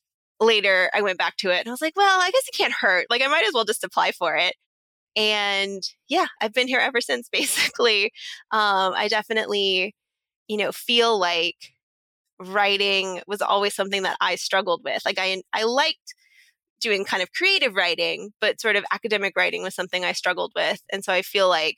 later 0.40 0.90
I 0.94 1.02
went 1.02 1.18
back 1.18 1.36
to 1.38 1.50
it 1.50 1.60
and 1.60 1.68
I 1.68 1.70
was 1.70 1.82
like, 1.82 1.96
well, 1.96 2.20
I 2.20 2.30
guess 2.30 2.48
it 2.48 2.56
can't 2.56 2.72
hurt. 2.72 3.06
Like 3.10 3.22
I 3.22 3.28
might 3.28 3.46
as 3.46 3.52
well 3.54 3.64
just 3.64 3.84
apply 3.84 4.12
for 4.12 4.36
it. 4.36 4.54
And 5.16 5.82
yeah, 6.08 6.26
I've 6.40 6.54
been 6.54 6.68
here 6.68 6.80
ever 6.80 7.00
since 7.00 7.28
basically. 7.32 8.06
Um, 8.50 8.94
I 8.96 9.08
definitely, 9.08 9.94
you 10.48 10.56
know, 10.56 10.72
feel 10.72 11.18
like 11.18 11.56
writing 12.40 13.20
was 13.26 13.42
always 13.42 13.74
something 13.74 14.02
that 14.02 14.16
I 14.20 14.36
struggled 14.36 14.82
with. 14.84 15.02
Like 15.04 15.18
I 15.18 15.42
I 15.52 15.64
liked 15.64 16.14
doing 16.80 17.04
kind 17.04 17.22
of 17.22 17.32
creative 17.32 17.74
writing, 17.74 18.30
but 18.40 18.60
sort 18.60 18.76
of 18.76 18.84
academic 18.92 19.34
writing 19.36 19.62
was 19.62 19.74
something 19.74 20.04
I 20.04 20.12
struggled 20.12 20.52
with. 20.56 20.80
And 20.92 21.04
so 21.04 21.12
I 21.12 21.22
feel 21.22 21.48
like 21.48 21.76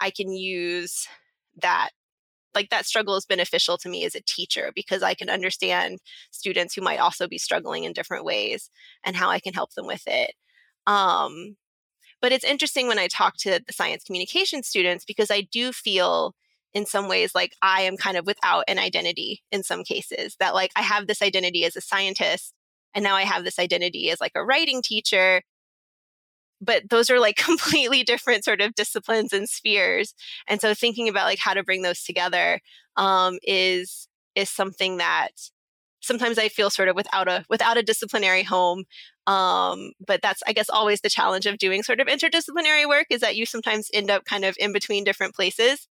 I 0.00 0.10
can 0.10 0.32
use 0.32 1.06
that 1.62 1.90
like 2.54 2.70
that 2.70 2.86
struggle 2.86 3.16
is 3.16 3.26
beneficial 3.26 3.76
to 3.78 3.88
me 3.88 4.04
as 4.04 4.14
a 4.14 4.22
teacher 4.26 4.70
because 4.74 5.02
I 5.02 5.14
can 5.14 5.28
understand 5.28 5.98
students 6.30 6.74
who 6.74 6.82
might 6.82 6.98
also 6.98 7.26
be 7.28 7.38
struggling 7.38 7.84
in 7.84 7.92
different 7.92 8.24
ways 8.24 8.70
and 9.04 9.16
how 9.16 9.30
I 9.30 9.40
can 9.40 9.54
help 9.54 9.72
them 9.74 9.86
with 9.86 10.02
it. 10.06 10.32
Um, 10.86 11.56
but 12.20 12.32
it's 12.32 12.44
interesting 12.44 12.88
when 12.88 12.98
I 12.98 13.08
talk 13.08 13.36
to 13.40 13.60
the 13.66 13.72
science 13.72 14.04
communication 14.04 14.62
students 14.62 15.04
because 15.04 15.30
I 15.30 15.42
do 15.42 15.72
feel 15.72 16.34
in 16.72 16.86
some 16.86 17.08
ways 17.08 17.34
like 17.34 17.54
I 17.62 17.82
am 17.82 17.96
kind 17.96 18.16
of 18.16 18.26
without 18.26 18.64
an 18.66 18.78
identity 18.78 19.42
in 19.52 19.62
some 19.62 19.84
cases 19.84 20.36
that 20.40 20.54
like 20.54 20.72
I 20.76 20.82
have 20.82 21.06
this 21.06 21.22
identity 21.22 21.64
as 21.64 21.76
a 21.76 21.80
scientist 21.80 22.52
and 22.94 23.02
now 23.02 23.14
I 23.14 23.22
have 23.22 23.44
this 23.44 23.58
identity 23.58 24.10
as 24.10 24.20
like 24.20 24.32
a 24.34 24.44
writing 24.44 24.82
teacher. 24.82 25.42
But 26.60 26.88
those 26.90 27.10
are 27.10 27.20
like 27.20 27.36
completely 27.44 28.02
different 28.02 28.44
sort 28.44 28.60
of 28.60 28.74
disciplines 28.74 29.32
and 29.32 29.48
spheres. 29.48 30.14
And 30.48 30.60
so 30.60 30.74
thinking 30.74 31.08
about 31.08 31.26
like 31.26 31.38
how 31.38 31.54
to 31.54 31.64
bring 31.64 31.82
those 31.82 32.02
together 32.02 32.60
um, 32.96 33.38
is 33.42 34.08
is 34.34 34.50
something 34.50 34.96
that 34.98 35.30
sometimes 36.04 36.38
I 36.38 36.48
feel 36.48 36.70
sort 36.70 36.88
of 36.88 36.96
without 36.96 37.28
a 37.28 37.44
without 37.48 37.76
a 37.76 37.82
disciplinary 37.82 38.42
home. 38.42 38.84
Um, 39.26 39.92
but 40.06 40.20
that's 40.22 40.42
I 40.46 40.52
guess 40.52 40.68
always 40.68 41.00
the 41.00 41.08
challenge 41.08 41.46
of 41.46 41.58
doing 41.58 41.82
sort 41.82 42.00
of 42.00 42.06
interdisciplinary 42.06 42.88
work 42.88 43.06
is 43.10 43.20
that 43.20 43.36
you 43.36 43.46
sometimes 43.46 43.88
end 43.94 44.10
up 44.10 44.24
kind 44.24 44.44
of 44.44 44.56
in 44.58 44.72
between 44.72 45.04
different 45.04 45.34
places. 45.34 45.88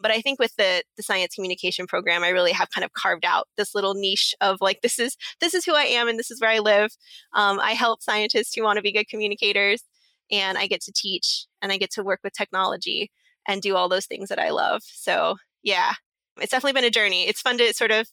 But 0.00 0.12
I 0.12 0.20
think 0.20 0.38
with 0.38 0.54
the 0.56 0.82
the 0.96 1.02
science 1.02 1.34
communication 1.34 1.86
program, 1.86 2.22
I 2.22 2.28
really 2.28 2.52
have 2.52 2.70
kind 2.70 2.84
of 2.84 2.92
carved 2.92 3.24
out 3.24 3.48
this 3.56 3.74
little 3.74 3.94
niche 3.94 4.34
of 4.40 4.58
like 4.60 4.80
this 4.82 4.98
is 4.98 5.16
this 5.40 5.54
is 5.54 5.64
who 5.64 5.74
I 5.74 5.84
am 5.84 6.08
and 6.08 6.18
this 6.18 6.30
is 6.30 6.40
where 6.40 6.50
I 6.50 6.60
live. 6.60 6.92
Um, 7.34 7.58
I 7.60 7.72
help 7.72 8.02
scientists 8.02 8.54
who 8.54 8.62
want 8.62 8.76
to 8.76 8.82
be 8.82 8.92
good 8.92 9.08
communicators, 9.08 9.82
and 10.30 10.58
I 10.58 10.66
get 10.66 10.82
to 10.82 10.92
teach 10.94 11.46
and 11.62 11.72
I 11.72 11.78
get 11.78 11.90
to 11.92 12.02
work 12.02 12.20
with 12.22 12.32
technology 12.32 13.10
and 13.46 13.62
do 13.62 13.76
all 13.76 13.88
those 13.88 14.06
things 14.06 14.28
that 14.28 14.38
I 14.38 14.50
love. 14.50 14.82
So 14.84 15.36
yeah, 15.62 15.92
it's 16.40 16.50
definitely 16.50 16.78
been 16.78 16.88
a 16.88 16.90
journey. 16.90 17.26
It's 17.28 17.40
fun 17.40 17.58
to 17.58 17.72
sort 17.74 17.90
of 17.90 18.08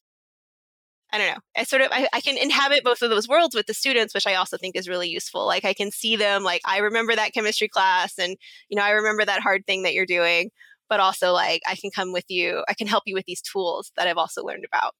I 1.13 1.19
don't 1.19 1.27
know. 1.27 1.41
I 1.55 1.63
sort 1.63 1.83
of 1.83 1.89
I, 1.91 2.09
I, 2.13 2.19
can 2.19 2.35
inhabit 2.35 2.83
both 2.83 3.01
of 3.03 3.11
those 3.11 3.27
worlds 3.27 3.55
with 3.55 3.67
the 3.67 3.75
students, 3.75 4.13
which 4.13 4.25
I 4.25 4.35
also 4.35 4.57
think 4.57 4.75
is 4.75 4.89
really 4.89 5.07
useful. 5.07 5.45
Like 5.45 5.63
I 5.63 5.73
can 5.73 5.91
see 5.91 6.15
them, 6.15 6.43
like 6.43 6.61
I 6.65 6.79
remember 6.79 7.15
that 7.15 7.31
chemistry 7.31 7.69
class, 7.69 8.17
and 8.17 8.35
you 8.69 8.75
know 8.75 8.83
I 8.83 8.89
remember 8.89 9.23
that 9.23 9.41
hard 9.41 9.65
thing 9.65 9.83
that 9.83 9.93
you're 9.93 10.07
doing 10.07 10.49
but 10.89 10.99
also 10.99 11.31
like 11.31 11.61
I 11.67 11.75
can 11.75 11.91
come 11.91 12.11
with 12.11 12.25
you, 12.29 12.63
I 12.67 12.73
can 12.73 12.87
help 12.87 13.03
you 13.05 13.15
with 13.15 13.25
these 13.25 13.41
tools 13.41 13.91
that 13.97 14.07
I've 14.07 14.17
also 14.17 14.43
learned 14.43 14.65
about 14.65 14.93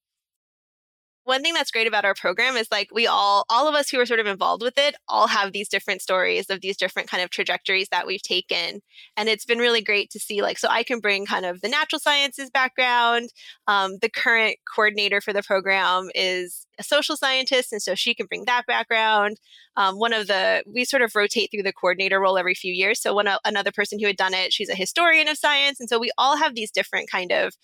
one 1.26 1.42
thing 1.42 1.56
that's 1.56 1.72
great 1.72 1.88
about 1.88 2.06
our 2.06 2.14
program 2.14 2.56
is 2.56 2.68
like 2.72 2.88
we 2.94 3.08
all 3.08 3.46
all 3.50 3.68
of 3.68 3.76
us 3.76 3.90
who 3.90 4.00
are 4.00 4.06
sort 4.06 4.20
of 4.20 4.28
involved 4.28 4.62
with 4.62 4.78
it 4.78 4.96
all 5.08 5.28
have 5.28 5.52
these 5.52 5.68
different 5.68 6.02
stories 6.02 6.50
of 6.50 6.62
these 6.62 6.78
different 6.78 7.10
kind 7.10 7.22
of 7.24 7.30
trajectories 7.30 7.90
that 7.90 8.08
we've 8.08 8.22
taken 8.22 8.82
and 9.18 9.28
it's 9.28 9.46
been 9.46 9.58
really 9.58 9.82
great 9.82 10.10
to 10.10 10.20
see 10.20 10.42
like 10.42 10.58
so 10.58 10.68
i 10.70 10.84
can 10.84 11.00
bring 11.00 11.26
kind 11.26 11.46
of 11.46 11.62
the 11.62 11.68
natural 11.68 12.00
sciences 12.00 12.50
background 12.50 13.30
um, 13.68 13.98
the 14.02 14.10
current 14.10 14.58
coordinator 14.74 15.20
for 15.20 15.34
the 15.34 15.44
program 15.44 16.10
is 16.16 16.66
a 16.80 16.84
social 16.84 17.18
scientist 17.18 17.72
and 17.72 17.82
so 17.82 17.96
she 17.96 18.14
can 18.14 18.28
bring 18.28 18.46
that 18.46 18.66
background 18.68 19.40
um, 19.78 19.98
one 19.98 20.14
of 20.14 20.28
the 20.28 20.64
we 20.72 20.86
sort 20.86 21.02
of 21.02 21.16
rotate 21.16 21.50
through 21.52 21.64
the 21.64 21.74
coordinator 21.74 22.20
role 22.20 22.38
every 22.38 22.54
few 22.54 22.72
years 22.72 23.02
so 23.02 23.14
one 23.14 23.28
another 23.44 23.72
person 23.72 24.00
who 24.00 24.08
had 24.08 24.18
done 24.18 24.34
it 24.34 24.54
she's 24.54 24.70
a 24.70 24.76
historian 24.76 25.28
of 25.28 25.38
science 25.38 25.80
and 25.80 25.90
so 25.90 25.98
we 26.00 26.12
all 26.18 26.38
have 26.38 26.54
these 26.56 26.72
different 26.72 27.10
kind 27.10 27.32
of 27.32 27.56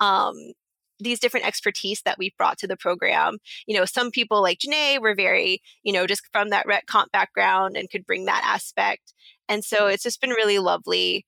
um, 0.00 0.34
these 1.00 1.20
different 1.20 1.46
expertise 1.46 2.02
that 2.02 2.18
we've 2.18 2.36
brought 2.36 2.58
to 2.58 2.66
the 2.66 2.76
program. 2.76 3.38
You 3.66 3.76
know, 3.76 3.84
some 3.84 4.10
people 4.10 4.42
like 4.42 4.58
Jenae 4.58 5.00
were 5.00 5.14
very, 5.14 5.62
you 5.82 5.92
know, 5.92 6.06
just 6.06 6.22
from 6.32 6.50
that 6.50 6.66
Rhet 6.66 6.86
Comp 6.86 7.12
background 7.12 7.76
and 7.76 7.90
could 7.90 8.06
bring 8.06 8.24
that 8.24 8.42
aspect. 8.44 9.14
And 9.48 9.64
so 9.64 9.86
it's 9.86 10.02
just 10.02 10.20
been 10.20 10.30
really 10.30 10.58
lovely. 10.58 11.24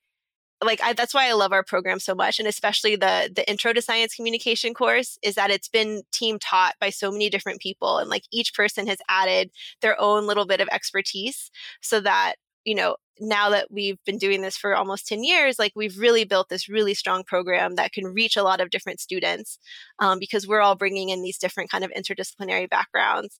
Like 0.62 0.82
I, 0.82 0.92
that's 0.92 1.14
why 1.14 1.26
I 1.26 1.32
love 1.32 1.52
our 1.52 1.64
program 1.64 2.00
so 2.00 2.14
much, 2.14 2.38
and 2.38 2.46
especially 2.46 2.94
the 2.94 3.30
the 3.34 3.48
Intro 3.48 3.72
to 3.72 3.80
Science 3.80 4.14
Communication 4.14 4.74
course 4.74 5.16
is 5.22 5.34
that 5.36 5.50
it's 5.50 5.70
been 5.70 6.02
team 6.12 6.38
taught 6.38 6.74
by 6.78 6.90
so 6.90 7.10
many 7.10 7.30
different 7.30 7.62
people, 7.62 7.96
and 7.96 8.10
like 8.10 8.24
each 8.30 8.52
person 8.54 8.86
has 8.86 8.98
added 9.08 9.50
their 9.80 9.98
own 9.98 10.26
little 10.26 10.44
bit 10.46 10.60
of 10.60 10.68
expertise, 10.70 11.50
so 11.80 11.98
that 12.00 12.34
you 12.64 12.74
know 12.74 12.96
now 13.20 13.50
that 13.50 13.68
we've 13.70 14.02
been 14.06 14.18
doing 14.18 14.40
this 14.40 14.56
for 14.56 14.74
almost 14.74 15.06
10 15.06 15.22
years, 15.22 15.58
like 15.58 15.72
we've 15.76 15.98
really 15.98 16.24
built 16.24 16.48
this 16.48 16.68
really 16.68 16.94
strong 16.94 17.22
program 17.22 17.74
that 17.74 17.92
can 17.92 18.06
reach 18.06 18.36
a 18.36 18.42
lot 18.42 18.60
of 18.60 18.70
different 18.70 19.00
students 19.00 19.58
um, 19.98 20.18
because 20.18 20.48
we're 20.48 20.60
all 20.60 20.74
bringing 20.74 21.10
in 21.10 21.22
these 21.22 21.38
different 21.38 21.70
kind 21.70 21.84
of 21.84 21.92
interdisciplinary 21.92 22.68
backgrounds. 22.68 23.38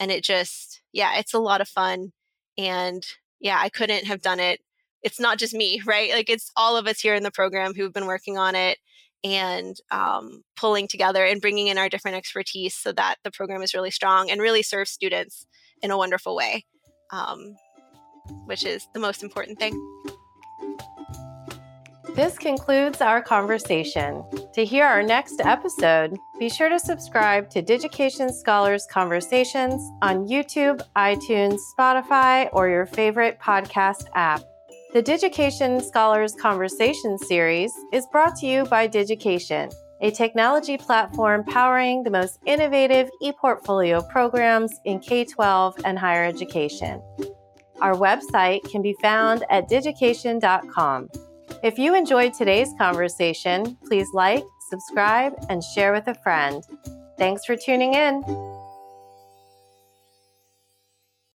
And 0.00 0.10
it 0.10 0.24
just, 0.24 0.80
yeah, 0.92 1.18
it's 1.18 1.34
a 1.34 1.38
lot 1.38 1.60
of 1.60 1.68
fun. 1.68 2.12
And 2.56 3.04
yeah, 3.40 3.58
I 3.60 3.68
couldn't 3.68 4.06
have 4.06 4.22
done 4.22 4.40
it. 4.40 4.60
It's 5.02 5.20
not 5.20 5.38
just 5.38 5.54
me, 5.54 5.82
right? 5.86 6.12
Like 6.12 6.30
it's 6.30 6.50
all 6.56 6.76
of 6.76 6.86
us 6.86 7.00
here 7.00 7.14
in 7.14 7.22
the 7.22 7.30
program 7.30 7.74
who've 7.74 7.92
been 7.92 8.06
working 8.06 8.38
on 8.38 8.54
it 8.54 8.78
and 9.22 9.76
um, 9.90 10.42
pulling 10.56 10.88
together 10.88 11.24
and 11.26 11.42
bringing 11.42 11.66
in 11.66 11.76
our 11.76 11.90
different 11.90 12.16
expertise 12.16 12.74
so 12.74 12.90
that 12.92 13.16
the 13.22 13.30
program 13.30 13.60
is 13.60 13.74
really 13.74 13.90
strong 13.90 14.30
and 14.30 14.40
really 14.40 14.62
serves 14.62 14.90
students 14.90 15.46
in 15.82 15.90
a 15.90 15.98
wonderful 15.98 16.34
way. 16.34 16.64
Um, 17.12 17.56
which 18.44 18.64
is 18.64 18.88
the 18.92 19.00
most 19.00 19.22
important 19.22 19.58
thing. 19.58 19.72
This 22.16 22.36
concludes 22.36 23.00
our 23.00 23.22
conversation. 23.22 24.24
To 24.54 24.64
hear 24.64 24.84
our 24.84 25.02
next 25.02 25.40
episode, 25.40 26.18
be 26.40 26.48
sure 26.48 26.68
to 26.68 26.78
subscribe 26.78 27.48
to 27.50 27.62
Digication 27.62 28.32
Scholars 28.32 28.86
Conversations 28.90 29.80
on 30.02 30.26
YouTube, 30.26 30.82
iTunes, 30.96 31.60
Spotify, 31.78 32.48
or 32.52 32.68
your 32.68 32.84
favorite 32.84 33.38
podcast 33.40 34.06
app. 34.14 34.42
The 34.92 35.02
Digication 35.02 35.80
Scholars 35.80 36.34
Conversation 36.34 37.16
series 37.16 37.72
is 37.92 38.06
brought 38.10 38.34
to 38.36 38.46
you 38.46 38.64
by 38.64 38.88
Digication, 38.88 39.70
a 40.00 40.10
technology 40.10 40.76
platform 40.76 41.44
powering 41.44 42.02
the 42.02 42.10
most 42.10 42.40
innovative 42.44 43.08
e-portfolio 43.22 44.02
programs 44.02 44.72
in 44.84 44.98
K-12 44.98 45.80
and 45.84 45.96
higher 45.96 46.24
education. 46.24 47.00
Our 47.80 47.94
website 47.94 48.70
can 48.70 48.82
be 48.82 48.94
found 49.00 49.44
at 49.50 49.68
digication.com. 49.68 51.08
If 51.62 51.78
you 51.78 51.94
enjoyed 51.94 52.34
today's 52.34 52.72
conversation, 52.78 53.76
please 53.86 54.08
like, 54.14 54.44
subscribe, 54.68 55.34
and 55.48 55.62
share 55.62 55.92
with 55.92 56.06
a 56.08 56.14
friend. 56.14 56.64
Thanks 57.18 57.44
for 57.44 57.56
tuning 57.56 57.94
in. 57.94 58.22